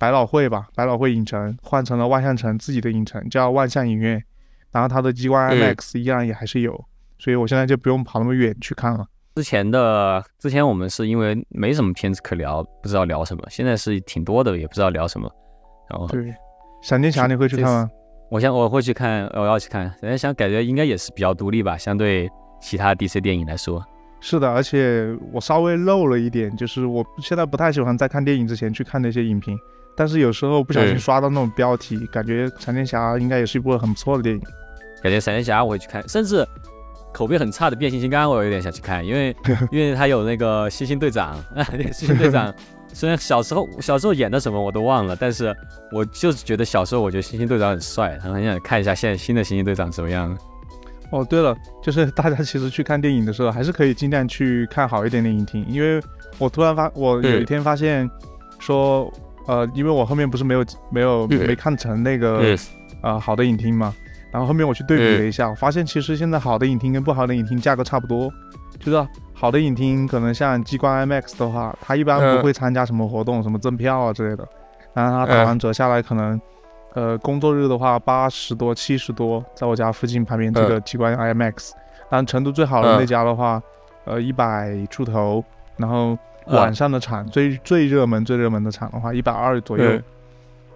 [0.00, 4.24] 百老汇吧，百老汇影城换成了万象城自己的影城，叫万象影院。
[4.72, 6.72] 然后它的激光 IMAX 依然也还是有，
[7.18, 9.04] 所以我现在就不用跑那么远去看了。
[9.34, 13.44] 之前的之前我们是因为没什么片子可聊，不知道聊什么。
[13.50, 15.30] 现在是挺多的，也不知道聊什么。
[15.90, 16.34] 然后对，
[16.80, 17.90] 闪电侠你会去看吗？
[18.30, 19.84] 我想我会去看，我要去看。
[20.00, 22.26] 闪电侠感觉应该也是比较独立吧，相对
[22.58, 23.84] 其他 DC 电影来说。
[24.20, 29.58] 是的，而且我稍微漏了一点，就是我现在不太喜欢在看电影之前去看那些影评。
[29.96, 34.42] 但是有时候不小心刷到那种标题，感觉闪电侠应该也是一部很不错的电影。
[35.02, 36.46] 感觉闪电侠我会去看，甚至
[37.12, 39.34] 口碑很差的变形金刚我有点想去看，因为
[39.72, 41.42] 因为他有那个星星队长。
[41.92, 42.54] 星星队长
[42.92, 45.54] 虽然小时候小时候演的什么我都忘了，但是
[45.92, 50.36] 我就是觉得小时候我觉得星星队长很帅，然后很想看一下现在新的星星队长怎么样。
[51.10, 56.02] 哦，对了，就是大家其实去看电影的时候，还是可以尽量去看好一点的影厅，因为
[56.36, 58.08] 我突然发我有一天发现
[58.58, 59.10] 说。
[59.46, 62.56] 呃，因为我后面不是没有没有没看成那个
[63.02, 63.94] 呃好的影厅嘛，
[64.30, 68.30] 然后后面我去对比了一下，我发现其实现在好的影厅跟不好的影厅价格差不多，
[68.78, 74.46] 就是好的影厅可能像激光 IMAX 的话，它一般不会参加什么活动，什么赠票啊之类的，
[74.94, 76.40] 然后它打完折下来可能，
[76.94, 81.70] 呃工作日的话八十多七十多，在我家附近旁边这个激光 IMAX，
[82.08, 83.60] 但成都最好的那家的话，
[84.04, 85.42] 呃一百出头，
[85.76, 86.16] 然后。
[86.50, 90.00] 晚上的场最最热门最热门的场的话，一百二左右。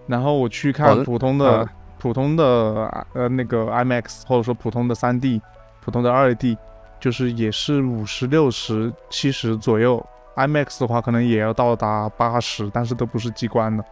[0.07, 1.67] 然后我去看普通的
[1.99, 5.41] 普通的呃那个 IMAX 或者说普通的三 D
[5.83, 6.57] 普通的二 D，
[7.01, 10.05] 就是也是五十六十七十左右。
[10.37, 13.85] IMAX 的话可能也要到达八十，但是都不是激光的。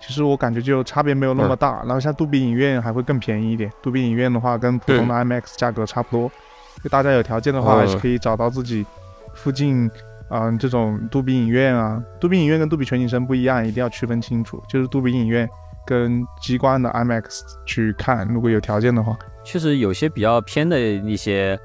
[0.00, 1.82] 其实我感觉就差别没有那么大。
[1.84, 3.70] 然后像杜比影院还会更便宜一点。
[3.80, 6.30] 杜比影院的话跟普通的 IMAX 价格差不多。
[6.82, 8.84] 就大家有条件的话，还是可以找到自己
[9.34, 9.88] 附近。
[10.34, 14.62] 嗯，这种杜比影院啊，杜比影院跟杜比全景声不一样，一定要区分清楚。
[14.66, 15.46] 就是杜比影院
[15.86, 19.14] 跟激光的 IMAX 去看，如果有条件的话，
[19.44, 21.58] 确实有些比较偏的一些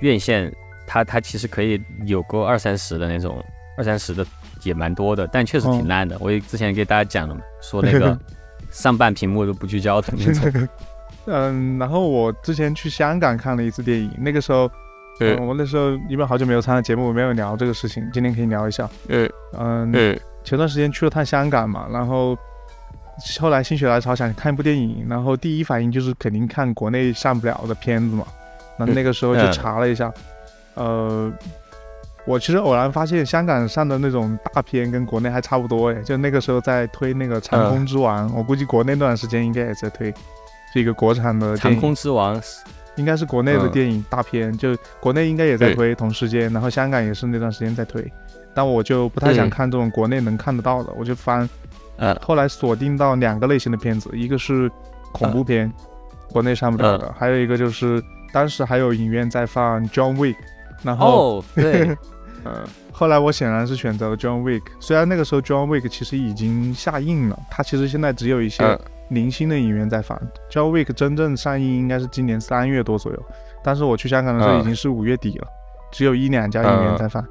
[0.00, 0.50] 院线，
[0.86, 3.44] 它它其实可以有个二三十的那种，
[3.76, 4.24] 二三十的
[4.62, 6.16] 也蛮多的，但确实挺烂的。
[6.18, 8.18] 我之前给大家讲了嘛，说那个
[8.72, 10.68] 上半屏幕都不聚焦的那种。
[11.26, 14.70] 嗯，然后我之前去香港看了一次电影，那个时候。
[15.20, 18.88] 嗯，我那时候因为好久没有参加节目，没有聊这个事情，今天可以聊一下。
[19.08, 19.92] 嗯嗯，
[20.44, 22.36] 前段时间去了趟香港嘛，然后
[23.40, 28.24] 后来心血来潮想看一部电影，然后第一反应就是肯定看国内上不了的片子嘛。
[28.78, 30.12] 那那个时候就查了一下，
[30.74, 31.32] 呃，
[32.24, 40.14] 我其实偶然发现香港上的那种大片跟国内还差不多哎，就那个时候在推那个《长空之王》，我估计国内那段时间应该也在推，
[40.72, 42.40] 是一个国产的《长空之王》。
[42.98, 48.04] 应该是国内的电影大片，就国内应该也在推同时间，然后香港也是那段时间在推，
[48.52, 51.48] 但我就不太想看这种国内能看得到的，我就翻，
[51.96, 54.70] 呃，后来锁定到两个类型的片子，一个是
[55.12, 55.72] 恐怖片，
[56.32, 60.36] 国内上不了的，还有一个就是当时还有影院在放 John Wick，
[60.82, 61.96] 然后对，
[62.44, 68.78] 呃，后来我显然是选择了 John Wick，虽然那个时候 John Wick 其实已经下映了，它其实现在只有一些。
[69.10, 70.18] 零星的影院在放
[70.50, 73.22] 《John Wick》，真正上映应该是今年三月多左右，
[73.62, 75.46] 但是我去香港的时候已经是五月底了，
[75.90, 77.24] 只有一两家影院在放。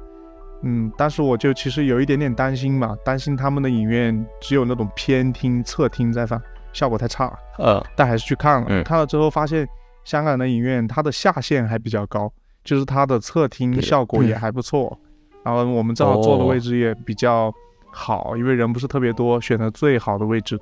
[0.62, 6.40] 嗯，但是我就其实有一点点担心嘛，担心他们的影院只有那种偏厅、侧厅在放，
[6.72, 7.32] 效果太差。
[7.58, 9.68] 呃，但还是去看了，嗯看了之后发现
[10.02, 12.32] 香港的影院它的下限还比较高，
[12.64, 14.98] 就是它的侧厅效果也嗯还不错。
[15.44, 17.52] 然后我们正好坐的哦位置也比较
[17.92, 20.58] 好，因为人不是特别多，选的最好的位置，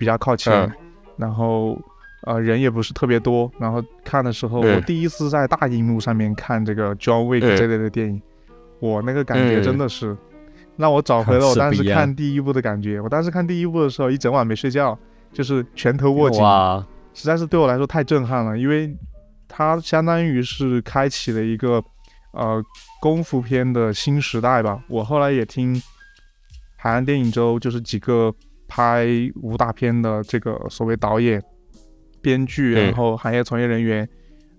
[0.00, 0.52] 比较靠前。
[0.52, 0.72] 嗯
[1.16, 1.78] 然后
[2.22, 8.22] 呃人也不是特别多，然后看的时候，嗯我第一次在大荧幕上面看这个 John Wick 嗯这类的电影，
[8.78, 10.16] 我那个感觉嗯真的是
[10.76, 12.98] 让我找回了我当时看第一部的感觉。
[13.02, 14.98] 我当时看第一部的时候，一整晚没睡觉，
[15.30, 16.42] 就是拳头握紧，
[17.12, 18.96] 实在是对我来说太震撼了，因为
[19.46, 21.84] 它相当于是开启了一个
[22.32, 22.64] 呃
[23.02, 24.82] 功夫片的新时代吧。
[24.88, 25.82] 我后来也听
[26.76, 28.34] 海岸电影周，就是几个
[28.70, 29.06] 拍
[29.42, 31.42] 武打片的这个所谓导演、
[32.22, 34.08] 编剧，嗯然后行业从业人员，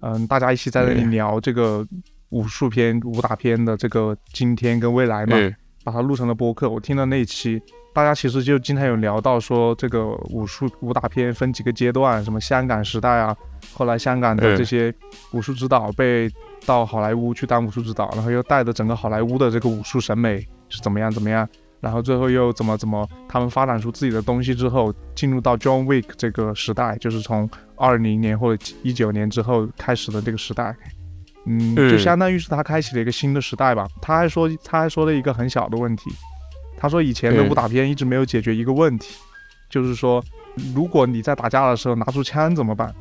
[0.01, 1.87] 嗯，大家一起在那里嗯聊这个
[2.29, 5.37] 武术片、武打片的这个今天跟未来嘛。
[5.37, 6.69] 嗯把它录成了播客。
[6.69, 7.59] 我听了那一期，
[7.91, 13.35] 大家其实就经常有聊到说，这个武术武打片分几个阶段，什么香港时代啊，
[13.73, 14.93] 后来香港的嗯这些
[15.31, 16.29] 武术指导被
[16.67, 21.49] 到好莱坞去当武术指导，然后又带着整个好莱坞的这个武术审美是怎么样怎么样，
[21.81, 30.73] 然后最后又怎么怎么，他们发展出自己的东西之后，进入到 John Wick 这个时代，就是从二零年或者一九年之后开始的这个时代。
[31.47, 33.87] 嗯，就嗯相当于是他开启了一个新的时代吧。
[33.99, 36.11] 他还说，他还说了一个很小的问题，
[36.77, 39.15] 他说以前的嗯武打片一直没有解决一个问题，
[39.67, 40.23] 就是说，
[40.75, 42.93] 如果你在打架的时候拿出枪怎么办？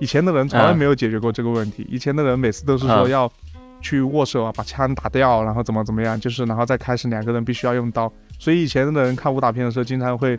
[0.00, 1.86] 以前的人从来嗯没有解决过这个问题。
[1.90, 3.32] 以前的人每次都是说嗯要
[3.80, 8.12] 去握手啊，把枪打掉，然后怎么怎么样，就是然后再开始两个人必须要用刀。
[8.38, 10.38] 所以以前的人看武打片的时候，经常会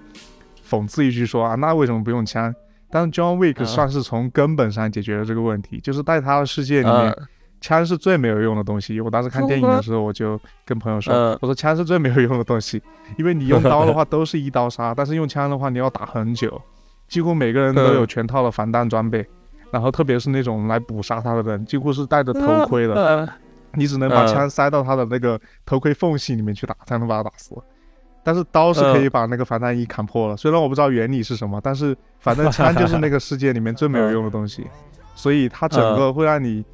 [0.68, 2.54] 讽刺一句说啊，那为什么不用枪？
[2.92, 7.28] 但是 John Wick 嗯算是从根本上解决了这个问题，就是在他的世界里面，呃
[7.62, 9.02] 枪是最没有用的东西。
[9.02, 12.82] 我当时看电影的时候，我就跟朋友说，呃我说枪是最没有用的东西，
[13.18, 16.62] 因为你用刀的话都是一刀杀，但是用枪的话你要打很久，
[17.10, 19.28] 几乎每个人都有全套的防弹装备，
[19.72, 23.30] 然后特别是那种来捕杀他的人，几乎是戴着头盔的，呃
[23.74, 27.56] 你只能把呃枪塞到他的那个头盔缝隙里面去打，才能把他打死。
[28.24, 34.68] 但是刀是可以把那个防弹衣砍破了，虽然我不知道原理是什么，但是反正枪就是那个世界里面最没有用的东西，
[35.16, 36.66] 所以它整个会让你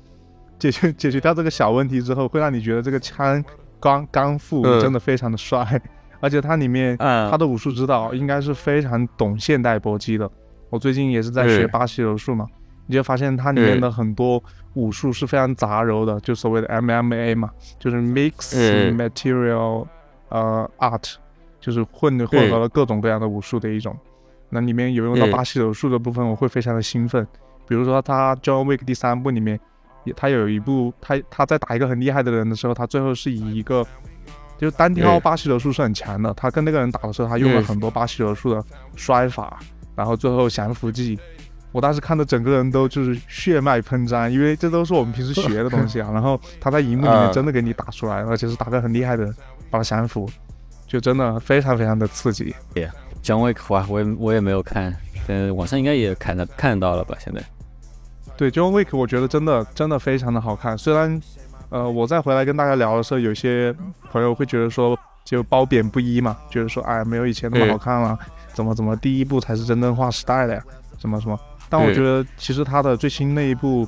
[0.58, 3.44] 解决解决掉这个小问题之后，会让你觉得这个枪
[3.80, 5.80] 钢钢腹嗯真的非常的帅，
[6.20, 10.30] 而且它里面嗯他的武术指导应该是非常懂现代搏击的。
[10.70, 12.48] 我最近也是在学嗯巴西柔术嘛，
[12.88, 14.42] 你就发现它里面的很多
[14.74, 19.88] 武术是非常杂糅的，就所谓的 MMA 嘛，就是 mix 嗯 material
[20.30, 21.16] 呃 art，
[21.60, 23.98] 就是混混合了各种各样的武术的一种。
[24.50, 27.26] 那里面有用到嗯巴西柔术的部分，我会非常的兴奋。
[27.68, 29.60] 比如说他 John Wick 第三部里面，
[30.16, 33.84] 他有一部他他在打一个很厉害的人的时候，他最后是以一个
[34.58, 38.64] 就是单挑嗯巴西柔术是很强的，他跟那个人打的时候，他用了嗯很多巴西柔术的
[38.96, 39.60] 摔法，
[39.96, 41.18] 然后最后降服技。
[41.76, 46.10] 我当时看的整个人都就是血脉喷张，因为这都是我们平时学的东西啊。
[46.16, 49.36] 然后他在荧幕里面啊真的给你打出来，而且是打得很厉害的人
[49.70, 50.26] 把他降服，
[50.88, 52.56] 就真的非常非常的刺激。
[53.22, 54.96] John Wick 哇，我也我也没有看，
[55.28, 57.18] 但网上应该也看的看到了吧？
[57.20, 57.44] 现在
[58.38, 60.78] 对，John Wick 我觉得真的真的非常的好看。
[60.78, 61.22] 虽然，
[61.68, 63.76] 呃，我再回来跟大家聊的时候，有些
[64.10, 68.18] 朋友会觉得说就褒贬不一嘛，觉得说哎没有以前那么好看了，
[68.54, 70.64] 怎么怎么第一部才是真正划时代的呀，
[70.98, 71.38] 什么什么。
[71.70, 73.88] 但我觉得其实他的最新那一部，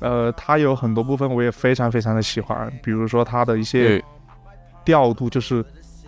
[0.00, 4.02] 呃，他有很多部分我也非常非常的喜欢，比如说他的一些
[4.84, 5.64] 调度，就是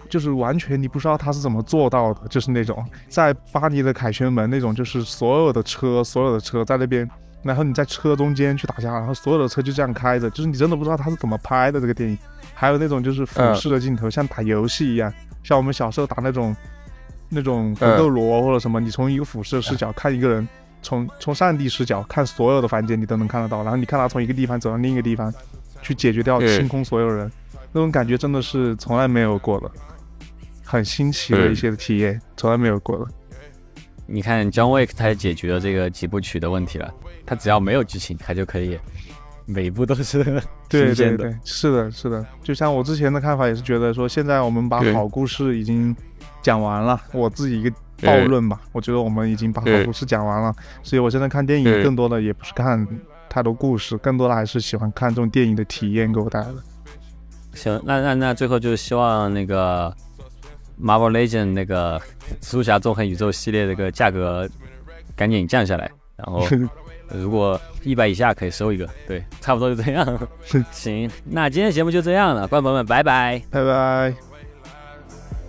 [0.09, 7.09] 就是完全你不知道他是怎么做到的，就是那种在巴黎的凯旋门那种，就是所有的车所有的车在那边，
[7.43, 12.19] 然后你在车中间去打架，然后所有的车就这样开着，就是你真的不知道他是怎么拍的这个电影。
[12.53, 15.13] 还有那种就是俯视的镜头，像打游戏一样，
[15.43, 16.55] 像我们小时候打那种
[17.29, 20.49] 那种魂斗罗或者什么，你从一个俯视的视角看一个人。
[20.85, 23.63] 从从上帝视角看所有的房间，你都能看得到。
[23.63, 25.33] 然后你看他从一个地方走到另一个地方，
[25.83, 27.29] 去解决掉清空所有人，
[27.73, 29.71] 那种感觉真的是从来没有过的，
[30.63, 33.07] 很新奇的一些体验，从来没有过的。
[34.07, 36.93] 你看 John Wick 他也解决了这个几部曲的问题了，
[37.25, 38.79] 他只要没有剧情，他就可以
[39.47, 41.25] 每一部都是对 对新鲜的。
[41.25, 42.27] 对，是的，是的。
[42.43, 45.97] 就像我之前的看法也是觉得说，现在我们把好故事已经
[46.43, 47.75] 讲完了，我自己一个
[48.05, 52.87] 暴论吧，我觉得我们已经把好故事讲完了，所以我现在看电影更多的也不是看
[53.29, 56.55] 太多故事，更多的还是喜欢看这种电影的体验给我带来的。
[57.55, 59.95] 行，那那那最后就是希望那个
[60.81, 61.99] Marvel Legend 那个
[62.41, 64.49] 蜘蛛侠纵横宇宙系列这个价格
[65.17, 66.45] 赶紧降下来，然后
[67.11, 70.29] 如果一百以下可以收一个，对，差不多就这样。
[70.73, 74.34] 行，那今天节目就这样了，观众朋友们，拜拜，拜拜。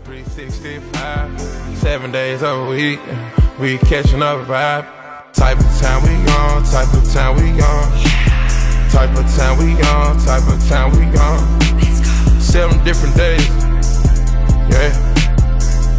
[0.06, 1.42] 365,
[1.80, 3.00] seven days a week,
[3.60, 4.86] we catching up vibe.
[5.34, 7.92] Type of time we on, type of time we on.
[8.92, 12.40] Type of time we on, type of time we on.
[12.40, 13.50] Seven different days,
[14.70, 14.94] yeah.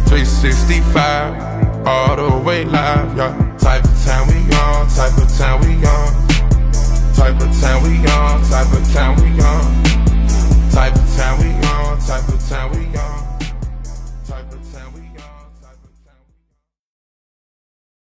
[0.07, 3.57] 365, all the way live, yeah.
[3.59, 6.27] Type of time we on, type of time we on.
[7.13, 10.71] Type of time we on, type of time we on.
[10.71, 13.26] Type of time we on, type of time we on.